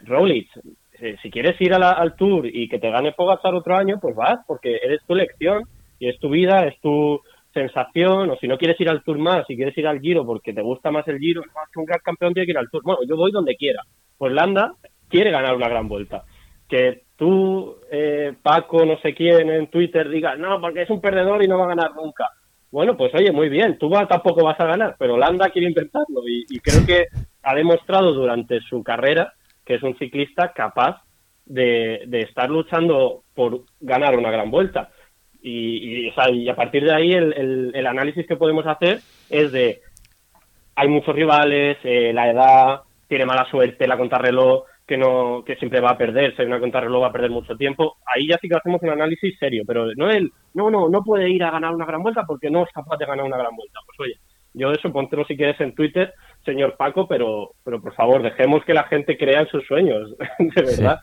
[0.99, 4.39] eh, si quieres ir al Tour y que te gane Pogacar otro año, pues vas,
[4.47, 5.63] porque eres tu elección
[5.99, 7.21] y es tu vida, es tu
[7.53, 10.53] sensación, o si no quieres ir al Tour más, si quieres ir al Giro porque
[10.53, 12.83] te gusta más el Giro, es que un gran campeón tiene que ir al Tour.
[12.83, 13.81] Bueno, yo voy donde quiera.
[14.17, 14.73] Pues Landa
[15.09, 16.23] quiere ganar una gran vuelta.
[16.67, 21.43] Que tú, eh, Paco, no sé quién, en Twitter diga, no, porque es un perdedor
[21.43, 22.27] y no va a ganar nunca.
[22.71, 26.21] Bueno, pues oye, muy bien, tú va- tampoco vas a ganar, pero Landa quiere intentarlo
[26.27, 27.05] y creo que
[27.43, 29.31] ha demostrado durante su carrera
[29.65, 31.01] que es un ciclista capaz
[31.45, 34.89] de, de estar luchando por ganar una gran vuelta.
[35.41, 38.99] Y, y, y a partir de ahí el, el- el análisis que podemos hacer
[39.29, 39.81] es de
[40.75, 45.79] hay muchos rivales, eh, la edad, tiene mala suerte, la contrarreloj que no que siempre
[45.79, 47.97] va a perder, si hay una contrarreloj va a perder mucho tiempo.
[48.05, 51.29] Ahí ya sí que hacemos un análisis serio, pero no él, no, no, no puede
[51.29, 53.79] ir a ganar una gran vuelta porque no es capaz de ganar una gran vuelta.
[53.85, 54.19] Pues oye,
[54.53, 56.13] yo eso póntelo si quieres en Twitter,
[56.45, 60.61] señor Paco, pero pero por favor, dejemos que la gente crea en sus sueños, de
[60.61, 60.99] verdad.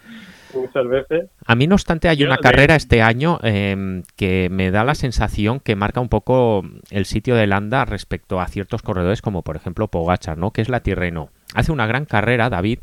[0.54, 1.30] Muchas veces.
[1.46, 4.84] A mí, no obstante, hay Yo una de- carrera este año eh, que me da
[4.84, 9.40] la sensación que marca un poco el sitio de Landa respecto a ciertos corredores, como
[9.42, 10.50] por ejemplo Pogachar, ¿no?
[10.50, 11.30] Que es la Tirreno.
[11.54, 12.80] Hace una gran carrera, David,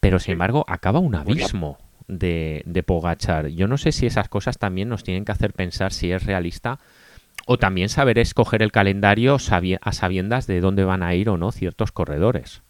[0.00, 3.46] pero sin embargo acaba un abismo de, de Pogachar.
[3.48, 6.80] Yo no sé si esas cosas también nos tienen que hacer pensar si es realista
[7.46, 11.36] o también saber escoger el calendario sabi- a sabiendas de dónde van a ir o
[11.36, 12.62] no ciertos corredores.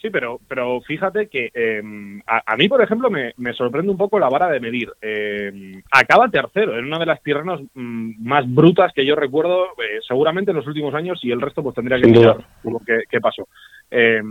[0.00, 1.82] Sí, pero, pero fíjate que eh,
[2.26, 4.90] a, a mí, por ejemplo, me, me sorprende un poco la vara de medir.
[5.02, 10.52] Eh, acaba tercero en una de las tierras más brutas que yo recuerdo, eh, seguramente
[10.52, 12.38] en los últimos años, y el resto pues tendría que mirar
[12.86, 13.46] qué, qué pasó.
[13.90, 14.22] Eh,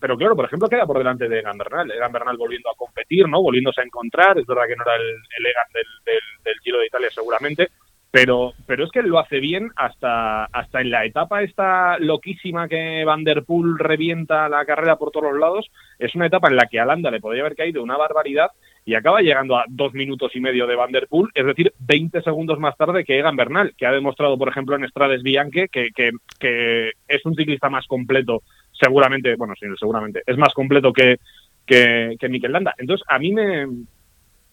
[0.00, 1.88] pero claro, por ejemplo, queda por delante de Egan Bernal.
[1.92, 3.40] Egan Bernal volviendo a competir, ¿no?
[3.42, 4.36] Volviéndose a encontrar.
[4.38, 7.68] Es verdad que no era el, el Egan del, del, del Giro de Italia, seguramente.
[8.12, 13.04] Pero, pero es que lo hace bien hasta, hasta en la etapa esta loquísima que
[13.06, 15.70] Van Der Poel revienta la carrera por todos los lados.
[15.98, 18.50] Es una etapa en la que a Landa le podría haber caído una barbaridad
[18.84, 22.20] y acaba llegando a dos minutos y medio de Van Der Poel, es decir, 20
[22.20, 25.88] segundos más tarde que Egan Bernal, que ha demostrado, por ejemplo, en Strades Bianche que,
[25.94, 31.18] que, que es un ciclista más completo, seguramente, bueno, sí, seguramente, es más completo que,
[31.64, 32.74] que, que Mikel Landa.
[32.76, 33.66] Entonces, a mí me,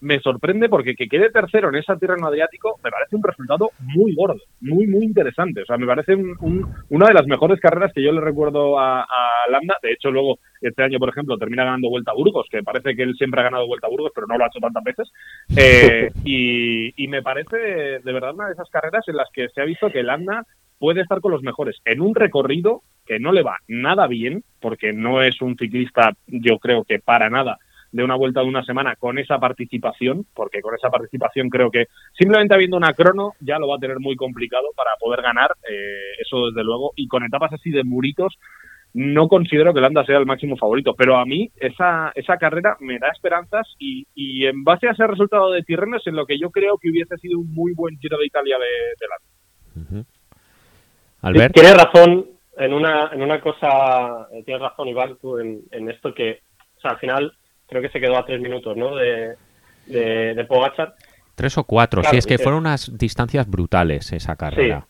[0.02, 4.16] me sorprende porque que quede tercero en ese terreno adriático me parece un resultado muy
[4.16, 5.64] gordo, muy, muy interesante.
[5.64, 8.80] O sea, me parece un- un- una de las mejores carreras que yo le recuerdo
[8.80, 9.76] a, a Landa.
[9.82, 13.04] De hecho, luego, este año, por ejemplo, termina ganando Vuelta a Burgos, que parece que
[13.04, 15.12] él siempre ha ganado Vuelta a Burgos, pero no lo ha hecho tantas veces.
[15.56, 19.62] Eh, y, y me parece de verdad una de esas carreras en las que se
[19.62, 20.44] ha visto que Landa
[20.80, 24.94] puede estar con los mejores en un recorrido que no le va nada bien, porque
[24.94, 27.58] no es un ciclista, yo creo que para nada,
[27.92, 31.88] de una vuelta de una semana con esa participación, porque con esa participación creo que
[32.18, 36.22] simplemente habiendo una crono ya lo va a tener muy complicado para poder ganar, eh,
[36.22, 38.38] eso desde luego, y con etapas así de muritos,
[38.94, 42.98] no considero que Landa sea el máximo favorito, pero a mí esa, esa carrera me
[42.98, 46.40] da esperanzas y, y en base a ese resultado de Tirreno es en lo que
[46.40, 50.06] yo creo que hubiese sido un muy buen Giro de Italia de, de Landa.
[51.22, 51.54] Albert.
[51.54, 52.26] Tienes razón
[52.58, 56.40] en una, en una cosa, eh, tienes razón, Iván, tú en, en esto que,
[56.78, 57.34] o sea, al final
[57.70, 58.96] creo que se quedó a tres minutos, ¿no?
[58.96, 59.36] De,
[59.86, 60.96] de, de Pogachar,
[61.36, 64.86] Tres o cuatro, Claro, sí, es que fueron unas distancias brutales esa carrera.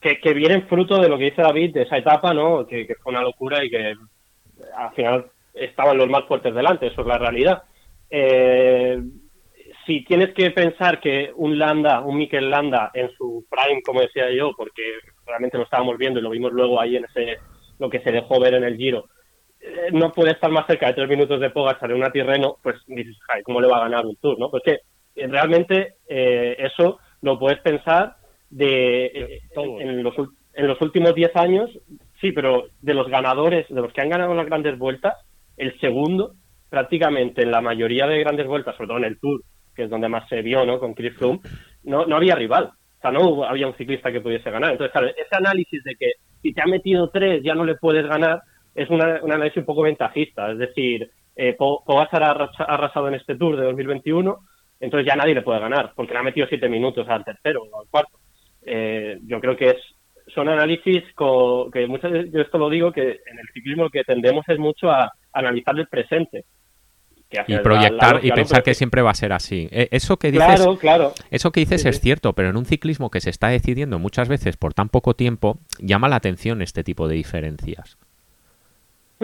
[0.00, 2.64] que, que vienen fruto de lo que dice David, de esa etapa, ¿no?
[2.66, 3.94] Que, que fue una locura y que
[4.76, 7.62] al final estaban los más fuertes delante, eso es la realidad.
[8.08, 9.02] Eh,
[9.84, 14.30] si tienes que pensar que un Landa, un Mikel Landa en su prime, como decía
[14.30, 14.82] yo, porque
[15.26, 17.38] realmente lo estábamos viendo y lo vimos luego ahí en ese
[17.78, 19.06] lo que se dejó ver en el Giro,
[19.64, 22.76] eh, no puede estar más cerca de tres minutos de Pogacar en una Tirreno, pues
[22.86, 24.38] dices, "Jai, ¿cómo le va a ganar un Tour?
[24.38, 24.50] ¿no?
[24.50, 24.72] Pues que
[25.16, 28.16] eh, realmente eh, eso lo puedes pensar
[28.50, 30.14] de eh, en, los,
[30.54, 31.70] en los últimos 10 años,
[32.20, 35.14] sí, pero de los ganadores, de los que han ganado las grandes vueltas,
[35.56, 36.34] el segundo,
[36.70, 39.42] prácticamente en la mayoría de grandes vueltas, sobre todo en el Tour,
[39.74, 40.78] que es donde más se vio, ¿no?
[40.78, 41.40] Con Chris Froome,
[41.84, 42.70] no, no había rival.
[42.98, 44.72] O sea, no hubo- había un ciclista que pudiese ganar.
[44.72, 48.06] Entonces, claro, ese análisis de que si te ha metido tres ya no le puedes
[48.06, 48.40] ganar,
[48.74, 50.50] es una- un análisis un poco ventajista.
[50.52, 54.38] Es decir, eh, Po- Pogacar ha arrasa- ha arrasado en este Tour de 2021,
[54.80, 57.80] entonces ya nadie le puede ganar, porque le ha metido siete minutos al tercero o
[57.80, 58.18] al cuarto.
[58.66, 59.76] Eh, yo creo que es
[60.34, 63.90] son análisis co- que muchas veces, yo esto lo digo, que en el ciclismo lo
[63.90, 66.44] que tendemos es mucho a analizar el presente.
[67.30, 69.68] Y final la- la proyectar y pensar que siempre va a ser así.
[69.70, 71.12] Eh, Eso que dices, Claro, claro.
[71.30, 72.02] eso que dices Sí, es sí.
[72.02, 75.58] cierto, pero en un ciclismo que se está decidiendo muchas veces por tan poco tiempo,
[75.78, 77.98] llama la atención este tipo de diferencias.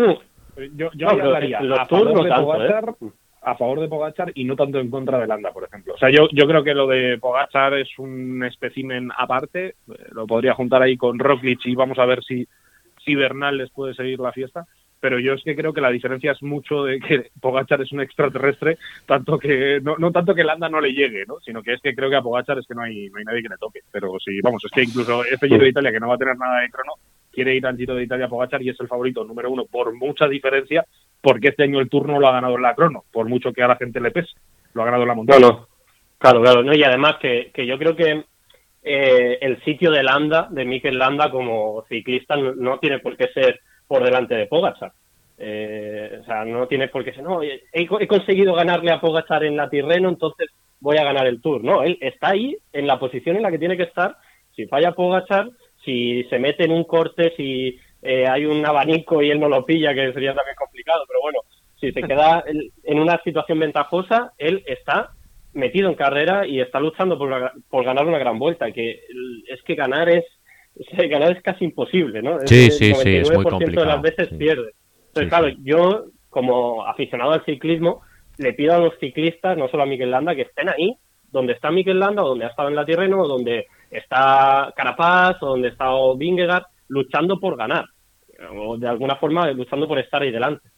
[0.06, 3.06] Mm, Yo, yo No, ahí pero hablaría en los a favor no tanto, Pogacar, ¿eh?
[3.42, 5.94] a favor de Pogachar y no tanto en contra de Landa, por ejemplo.
[5.94, 9.74] O sea, yo, yo creo que lo de Pogachar es un espécimen aparte, eh,
[10.12, 12.46] lo podría juntar ahí con Roglic y vamos a ver si,
[13.04, 14.66] si Bernal les puede seguir la fiesta,
[15.00, 18.02] pero yo es que creo que la diferencia es mucho de que Pogachar es un
[18.02, 21.40] extraterrestre, tanto que no, no tanto que Landa no le llegue, ¿no?
[21.40, 23.42] sino que es que creo que a Pogachar es que no hay, no hay nadie
[23.42, 23.80] que le toque.
[23.90, 26.36] Pero sí, vamos, es que incluso este Giro de Italia, que no va a tener
[26.36, 26.92] nada de crono,
[27.32, 30.26] quiere ir al Giro de Italia Pogachar y es el favorito número uno por mucha
[30.28, 30.84] diferencia,
[31.20, 33.68] porque este año el turno lo ha ganado en la crono, por mucho que a
[33.68, 34.32] la gente le pese,
[34.74, 35.40] lo ha ganado en la montaña.
[35.40, 35.70] no.
[36.20, 36.62] Claro, claro.
[36.62, 38.24] No, y además que, que yo creo que
[38.82, 43.60] eh, el sitio de Landa, de Mikel Landa como ciclista, no, tiene por qué ser
[43.86, 44.92] por delante de Pogacar.
[45.38, 49.44] Eh, o sea, no tiene por qué ser, no, he, he conseguido ganarle a Pogacar
[49.44, 51.64] en la Tirreno, entonces voy a ganar el Tour.
[51.64, 54.16] No, él está ahí en la posición en la que tiene que estar.
[54.54, 55.48] Si falla Pogacar,
[55.84, 59.64] si se mete en un corte, si, eh, hay un abanico y él no lo
[59.64, 61.40] pilla, que sería también complicado, pero bueno,
[61.80, 62.44] si se queda
[62.84, 65.10] en una situación ventajosa, él está
[65.52, 69.00] metido en carrera y está luchando por, por ganar una gran vuelta, que
[69.48, 70.24] es que ganar es
[71.10, 72.38] ganar es casi imposible, ¿no?
[72.46, 73.86] Sí, sí, sí, es muy complicado.
[73.86, 74.72] de las veces pierde.
[75.08, 78.02] Entonces, claro, yo como aficionado al ciclismo,
[78.38, 80.94] le pido a los ciclistas, no solo a Mikel Landa, que estén ahí,
[81.32, 85.42] donde está Mikel Landa, o donde ha estado en la Tirreno, o donde está Carapaz,
[85.42, 87.86] o donde está Vingegaard, luchando por ganar,
[88.56, 90.68] o de alguna forma luchando por estar ahí delante.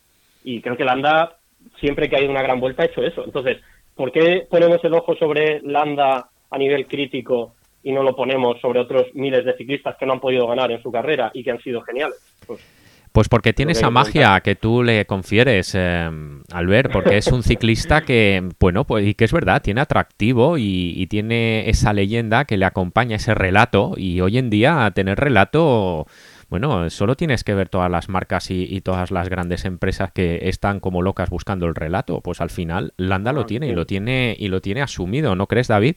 [0.44, 1.36] Y creo que Landa,
[1.78, 3.24] siempre que hay una gran vuelta, ha hecho eso.
[3.24, 3.58] Entonces,
[3.94, 8.80] ¿por qué ponemos el ojo sobre Landa a nivel crítico y no lo ponemos sobre
[8.80, 11.62] otros miles de ciclistas que no han podido ganar en su carrera y que han
[11.62, 12.18] sido geniales?
[12.46, 12.82] Pues
[13.12, 16.10] pues porque tiene esa magia que tú le confieres, eh,
[16.50, 21.06] Albert, porque es un ciclista que, bueno, pues y que es verdad, tiene atractivo y,
[21.10, 26.06] tiene esa leyenda que le acompaña, ese relato, y hoy en día tener relato,
[26.48, 30.80] bueno, solo tienes que ver todas las marcas y, todas las grandes empresas que están
[30.80, 34.34] como locas buscando el relato, pues al final Landa lo ah, tiene y lo tiene
[34.38, 35.96] y lo tiene asumido, ¿no crees, David?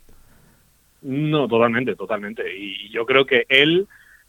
[1.02, 2.44] No, totalmente, totalmente.
[2.58, 3.88] Y yo creo que él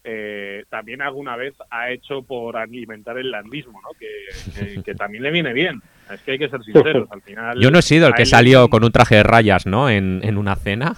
[0.09, 3.89] eh, también alguna vez ha hecho por alimentar el landismo, ¿no?
[3.99, 5.81] Que, también le viene bien.
[6.09, 7.11] Es que hay que ser sinceros.
[7.11, 9.89] Al final, Yo no he sido el que salió con un traje de rayas, ¿no?
[9.89, 10.93] En, en una cena.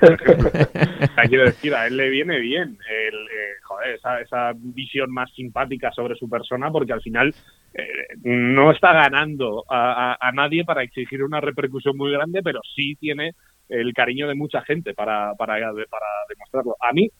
[1.28, 5.90] quiero decir, a él le viene bien el, eh, joder, esa, esa, visión más simpática
[5.90, 7.34] sobre su persona, porque al final
[7.74, 7.82] eh,
[8.22, 13.32] no está ganando a, a, nadie para exigir una repercusión muy grande, pero sí tiene
[13.68, 16.76] el cariño de mucha gente para, para, para demostrarlo.
[16.80, 17.10] A mí,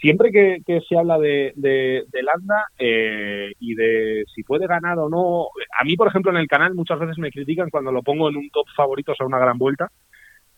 [0.00, 5.48] siempre que, se habla de, de, Landa eh, y de si puede ganar o no,
[5.78, 8.36] a mí, por ejemplo, en el canal muchas veces me critican cuando lo pongo en
[8.36, 9.90] un top favoritos a una gran vuelta.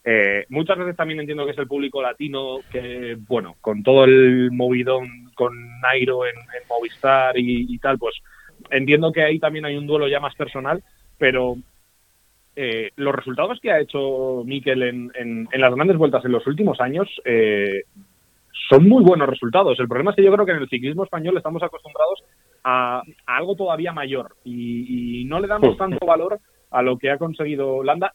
[0.06, 4.50] Eh, muchas veces también entiendo que es el público latino que, bueno, con todo el
[4.52, 6.34] movidón con Nairo en,
[6.68, 8.16] Movistar y, tal, pues
[8.70, 10.82] entiendo que ahí también hay un duelo ya más personal,
[11.16, 11.56] pero
[12.54, 16.80] eh, los resultados que ha hecho Mikel en, en, las grandes vueltas en los últimos
[16.80, 17.84] años eh,
[18.68, 19.78] son muy buenos resultados.
[19.78, 22.22] El problema es que yo creo que en el ciclismo español estamos acostumbrados
[22.62, 26.38] a, algo todavía mayor y, no le damos tanto valor
[26.70, 28.12] a lo que ha conseguido Landa.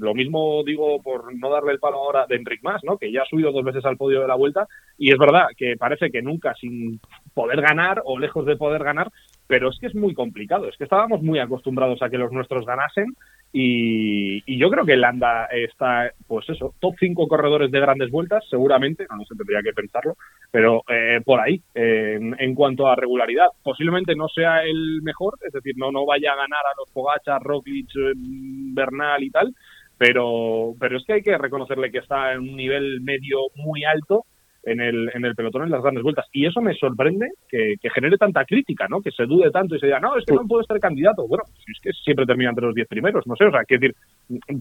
[0.00, 2.98] Lo mismo digo por no darle el palo ahora de Enric Mas, ¿no?
[2.98, 4.66] que ya ha subido dos veces al podio de la vuelta
[4.98, 7.00] y es verdad que parece que nunca sin
[7.32, 9.10] poder ganar o lejos de poder ganar,
[9.46, 12.64] pero es que es muy complicado, es que estábamos muy acostumbrados a que los nuestros
[12.64, 13.14] ganasen
[13.56, 19.06] y, yo creo que Landa está, pues eso, top 5 corredores de grandes vueltas, seguramente,
[19.08, 20.16] no, se tendría que pensarlo,
[20.50, 23.46] pero eh, por ahí, en cuanto a regularidad.
[23.62, 27.42] Posiblemente no sea el mejor, es decir, no, no vaya a ganar a los Pogachar,
[27.42, 29.54] Roglic, eh, Bernal y tal,
[29.98, 34.24] pero, pero es que hay que reconocerle que está en un nivel medio muy alto
[34.66, 36.26] en el, en el pelotón en las grandes vueltas.
[36.32, 39.00] Y eso me sorprende que, genere tanta crítica, ¿no?
[39.00, 41.26] Que se dude tanto y se diga, no, es que no puede ser candidato.
[41.26, 43.94] Bueno, es que siempre termina entre los diez primeros, no sé, o sea, que decir,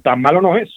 [0.02, 0.70] tan malo no es.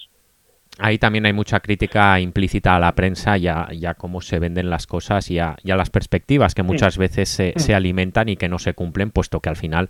[0.79, 4.85] Ahí también hay mucha crítica implícita a la prensa y a, cómo se venden las
[4.85, 8.73] cosas y a, las perspectivas que muchas veces se, se, alimentan y que no se
[8.73, 9.89] cumplen, puesto que al final,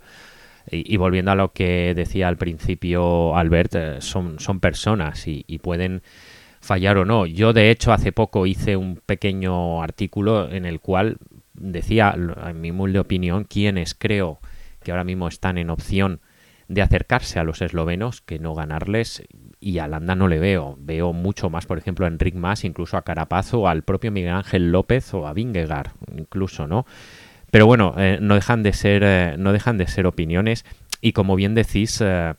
[0.70, 5.58] y, volviendo a lo que decía al principio Albert, eh, son, son personas y, y
[5.58, 6.02] pueden
[6.68, 7.24] fallar o no.
[7.24, 11.16] Yo, de hecho, hace poco hice un pequeño artículo en el cual
[11.54, 14.38] decía, en mi humilde opinión, quiénes creo
[14.82, 16.20] que ahora mismo están en opción
[16.68, 19.22] de acercarse a los eslovenos que no ganarles
[19.58, 20.76] y a Landa no le veo.
[20.78, 24.70] Veo mucho más, por ejemplo, a Enric Mas, incluso a Carapazo, al propio Miguel Ángel
[24.70, 26.84] López o a Vingegaard, incluso, ¿no?
[27.50, 30.66] Pero bueno, eh, no dejan de ser eh, no dejan de ser opiniones
[31.00, 32.34] y como bien decís, eh,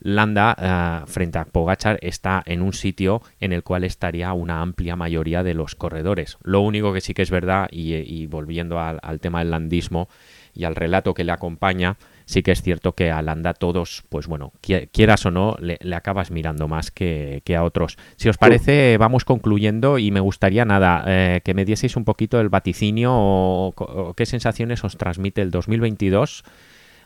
[0.00, 4.96] Landa eh, frente a Pogachar está en un sitio en el cual estaría una amplia
[4.96, 6.38] mayoría de los corredores.
[6.42, 10.08] Lo único que sí que es verdad, y, volviendo al, tema del landismo
[10.54, 14.26] y al relato que le acompaña, sí que es cierto que a Landa todos, pues
[14.26, 17.96] bueno, quieras o no, le, acabas mirando más que, a otros.
[18.16, 22.40] Si os parece, vamos concluyendo y me gustaría nada, eh, que me dieseis un poquito
[22.40, 26.44] el vaticinio o qué sensaciones os transmite el 2022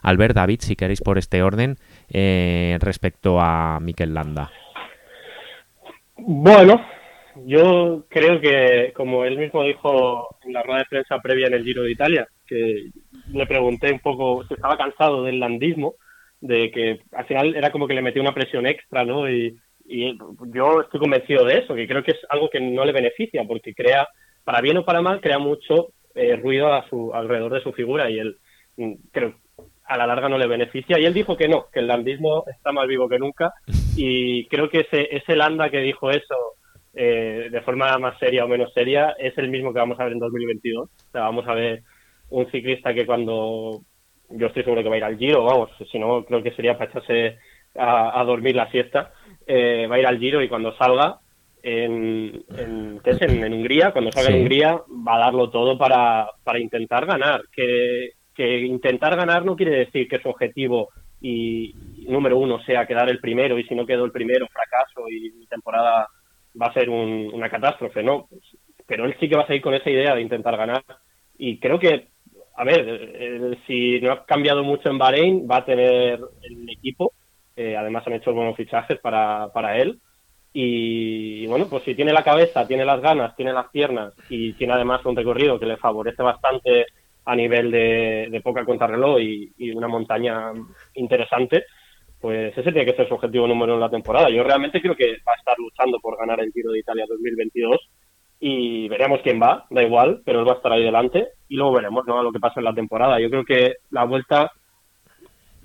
[0.02, 1.78] Albert, David, si queréis por este orden,
[2.10, 4.50] eh, respecto a Mikel Landa.
[6.16, 6.84] Bueno,
[7.46, 11.64] yo creo que, como él mismo dijo en la rueda de prensa previa en el
[11.64, 12.90] Giro de Italia, que
[13.32, 15.94] le pregunté un poco si estaba cansado del landismo,
[16.40, 19.30] de que al final era como que le metía una presión extra, ¿no?
[19.30, 19.58] Y,
[20.54, 23.74] yo estoy convencido de eso, que creo que es algo que no le beneficia, porque
[23.74, 24.06] crea,
[24.44, 28.08] para bien o para mal, crea mucho eh, ruido a su, alrededor de su figura
[28.08, 28.36] y él
[28.76, 29.34] mm, creo
[29.90, 30.98] a la larga no le beneficia.
[30.98, 33.52] Y él dijo que no, que el landismo está más vivo que nunca.
[33.96, 36.36] Y creo que ese, ese Landa que dijo eso
[36.94, 40.12] eh, de forma más seria o menos seria es el mismo que vamos a ver
[40.12, 40.88] en 2022.
[40.88, 41.82] O sea, vamos a ver
[42.30, 43.80] un ciclista que cuando
[44.28, 46.78] yo estoy seguro que va a ir al Giro, vamos, si no creo que sería
[46.78, 47.38] para echarse
[47.74, 49.12] a, dormir la siesta,
[49.44, 51.18] eh, va a ir al Giro y cuando salga
[51.64, 53.22] en, en, ¿qué es?
[53.22, 58.10] en, Hungría, cuando salga en Hungría va a darlo todo para, para intentar ganar, que,
[58.40, 60.88] que intentar ganar no quiere decir que su objetivo
[61.20, 61.74] y
[62.08, 65.46] número uno sea quedar el primero y si no quedó el primero fracaso y mi
[65.46, 66.08] temporada
[66.60, 68.28] va a ser una catástrofe, ¿no?
[68.86, 70.82] Pero él sí que va a seguir con esa idea de intentar ganar
[71.36, 72.08] y creo que
[72.56, 77.12] a ver, eh, si no ha cambiado mucho en Bahrein, va a tener el equipo.
[77.56, 79.98] Eh, además han hecho buenos fichajes para, para él.
[80.52, 84.74] Y, bueno, pues si tiene la cabeza, tiene las ganas, tiene las piernas y tiene
[84.74, 86.86] además un recorrido que le favorece bastante
[87.30, 90.52] a nivel de, poca contrarreloj y, y una montaña
[90.94, 91.64] interesante,
[92.20, 94.28] pues ese tiene que ser su objetivo número uno en la temporada.
[94.28, 97.78] Yo realmente creo que va a estar luchando por ganar el Giro de Italia 2022
[98.40, 101.74] y veremos quién va, da igual, pero él va a estar ahí delante y luego
[101.74, 102.22] veremos ¿no?
[102.22, 103.20] lo que pasa en la temporada.
[103.20, 104.50] Yo creo que la vuelta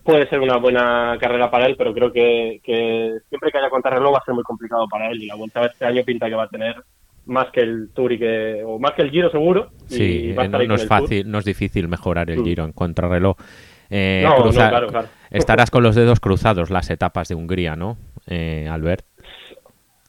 [0.03, 2.61] puede ser una buena carrera para él, pero creo que,
[3.27, 5.67] siempre que haya contrarreloj va a ser muy complicado para él y la vuelta de
[5.67, 6.75] este año pinta que va a tener
[7.25, 9.71] más que el Tour y que o más que el Giro seguro.
[9.87, 12.43] Sí, no, es fácil, no es difícil mejorar el mm.
[12.43, 13.37] Giro en contrarreloj.
[13.89, 15.07] Eh, no, claro, claro.
[15.29, 17.97] Estarás con los dedos cruzados las etapas de Hungría, ¿no,
[18.27, 19.05] eh, Albert?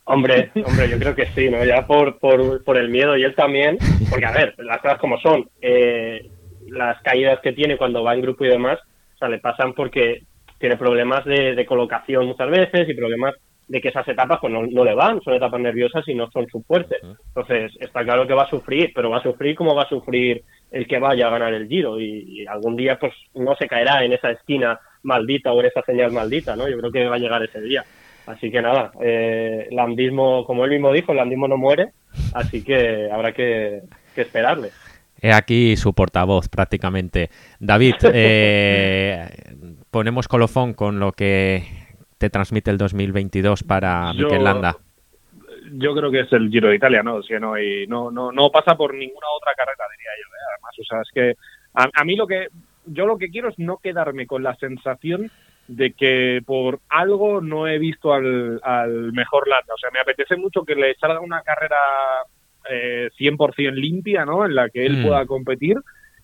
[0.05, 1.65] Hombre, hombre, yo creo que sí, ¿no?
[1.65, 3.77] Ya por, por, por el miedo y él también,
[4.09, 6.31] porque a ver, las cosas como son, eh,
[6.69, 8.79] las caídas que tiene cuando va en grupo y demás,
[9.15, 10.23] o sea, le pasan porque
[10.59, 13.35] tiene problemas de, colocación muchas veces y problemas
[13.69, 16.47] de que esas etapas pues no, no, le van, son etapas nerviosas y no son
[16.49, 16.97] su fuerte.
[17.03, 20.45] Entonces, está claro que va a sufrir, pero va a sufrir como va a sufrir
[20.71, 24.05] el que vaya a ganar el Giro y, y algún día pues no se caerá
[24.05, 26.69] en esa esquina maldita o en esa señal maldita, ¿no?
[26.69, 27.85] Yo creo que va a llegar ese día.
[28.27, 31.93] Así que nada, eh, Landismo, como él mismo dijo, el Landismo no muere,
[32.35, 33.83] así que habrá que,
[34.17, 34.71] esperarle.
[35.21, 37.31] He aquí su portavoz prácticamente.
[37.61, 39.29] David, eh,
[39.91, 41.86] ponemos colofón con lo que
[42.19, 44.77] te transmite el 2022 para Mikel Landa.
[45.73, 47.21] Yo creo que es el Giro de Italia, ¿no?
[47.41, 50.29] no, y no, no, no pasa por ninguna otra carrera, diría yo.
[50.29, 50.47] ¿eh?
[50.53, 51.35] Además, o sea, es que
[51.75, 52.49] a, a mí lo que
[52.87, 55.31] yo lo que quiero es no quedarme con la sensación
[55.69, 59.75] de que por algo no he visto al, al mejor Landa.
[59.75, 61.77] O sea, me apetece mucho que le salga una carrera
[62.71, 64.45] eh, 100% limpia, ¿no?
[64.45, 65.03] En la que él mm.
[65.03, 65.77] pueda competir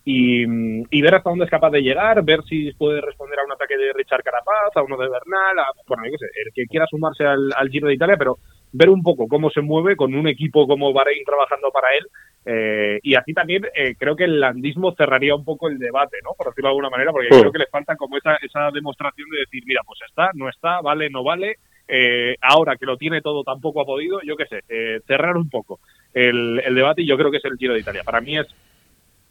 [0.05, 3.53] y, y, ver hasta dónde es capaz de llegar, ver si puede responder a un
[3.53, 6.67] ataque de Richard Carapaz, a uno de Bernal, a, bueno, yo qué sé, el que
[6.67, 8.39] quiera sumarse al, al Giro de Italia, pero
[8.73, 12.07] ver un poco cómo se mueve con un equipo como Bahrein trabajando para él
[12.45, 16.31] eh, y así también eh, creo que el landismo cerraría un poco el debate, ¿no?
[16.37, 19.41] Por decirlo de alguna manera, porque creo que le falta como esa, esa demostración de
[19.41, 21.57] decir, mira, pues está, no está, vale, no vale.
[21.87, 24.61] Eh, ahora que lo tiene todo tampoco ha podido, yo qué sé,
[25.07, 25.81] cerrar un poco
[26.15, 28.03] el, el debate y yo creo que es el Giro de Italia.
[28.05, 28.47] Para mí es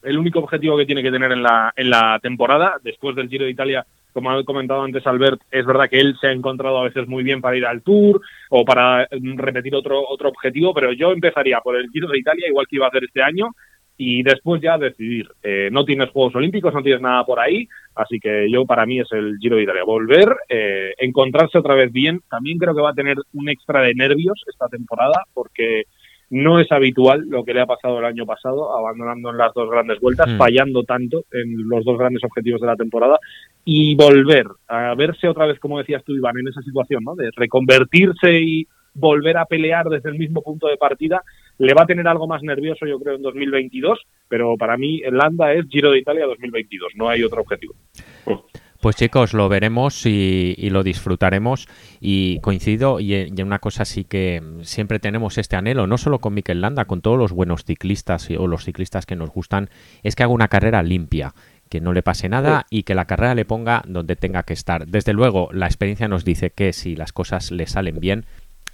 [0.03, 2.75] el único objetivo que tiene que tener en la, en la temporada.
[2.83, 6.27] Después del Giro de Italia como ha comentado antes Albert, es verdad que él se
[6.27, 10.03] ha encontrado a veces muy bien para ir al Tour o para mm, repetir otro,
[10.07, 13.05] otro objetivo, pero yo empezaría por el Giro de Italia, igual que iba a hacer
[13.05, 13.51] este año,
[13.97, 15.27] y después ya decidir.
[15.43, 18.99] Eh, no tienes Juegos Olímpicos, no tienes nada por ahí, así que yo para mí
[18.99, 19.83] es el Giro de Italia.
[19.83, 23.93] Volver, eh, encontrarse otra vez bien, también creo que va a tener un extra de
[23.93, 25.83] nervios esta temporada, porque
[26.31, 29.69] no es habitual lo que le ha pasado el año pasado, abandonando en las dos
[29.69, 30.37] grandes vueltas, mm.
[30.37, 33.19] fallando tanto en los dos grandes objetivos de la temporada
[33.65, 37.15] y volver a verse otra vez, como decías tú, Iván, en esa situación, ¿no?
[37.15, 41.21] De reconvertirse y volver a pelear desde el mismo punto de partida,
[41.57, 45.17] le va a tener algo más nervioso, yo creo, en 2022, pero para mí el
[45.17, 47.75] Landa es Giro de Italia 2022, no hay otro objetivo.
[48.81, 51.67] Pues chicos, lo veremos y, lo disfrutaremos
[51.99, 56.33] y coincido y, en una cosa sí que siempre tenemos este anhelo, no solo con
[56.33, 59.69] Mikel Landa, con todos los buenos ciclistas o los ciclistas que nos gustan,
[60.01, 61.35] es que haga una carrera limpia,
[61.69, 64.87] que no le pase nada y que la carrera le ponga donde tenga que estar.
[64.87, 68.25] Desde luego, la experiencia nos dice que si las cosas le salen bien,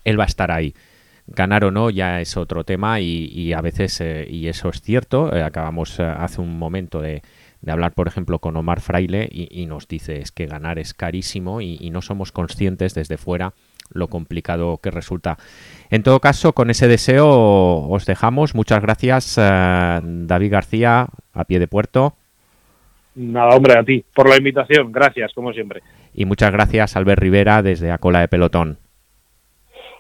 [0.06, 0.74] él va a estar ahí.
[1.28, 5.36] Ganar o no ya es otro tema y, a veces, eh, y eso es cierto,
[5.36, 7.24] eh, acabamos eh, hace un momento de
[7.62, 11.62] de hablar, por ejemplo, con Omar Fraile y, nos dice es que ganar es carísimo
[11.62, 13.54] y, no somos conscientes desde fuera
[13.90, 15.38] lo complicado que resulta.
[15.90, 18.54] En todo caso, con ese deseo os dejamos.
[18.54, 22.14] Muchas gracias, eh, David García, a pie de puerto.
[23.16, 24.92] Nada, hombre, a ti por la invitación.
[24.92, 25.82] Gracias, como siempre.
[26.14, 28.78] Y muchas gracias, Albert Rivera, desde A Cola de Pelotón.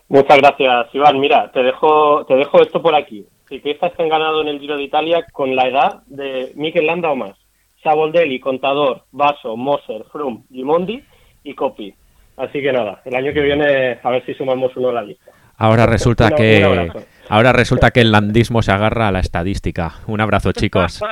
[0.09, 1.19] Muchas gracias, Iván.
[1.19, 3.25] Mira, te dejo, te dejo esto por aquí.
[3.47, 7.11] Ciclistas que han ganado en el Giro de Italia con la edad de Mikel Landa
[7.11, 7.37] o más.
[7.83, 11.03] Saboldelli, Contador, Vaso, Moser, Frum, Gimondi
[11.43, 11.93] y Copy.
[12.37, 15.31] Así que nada, el año que viene a ver si sumamos uno a la lista.
[15.57, 16.91] Ahora resulta no, que
[17.29, 19.95] ahora resulta que el landismo se agarra a la estadística.
[20.07, 21.01] Un abrazo, chicos.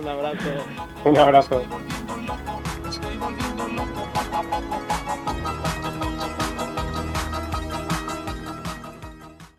[0.00, 0.48] un abrazo.
[1.04, 1.62] Un abrazo.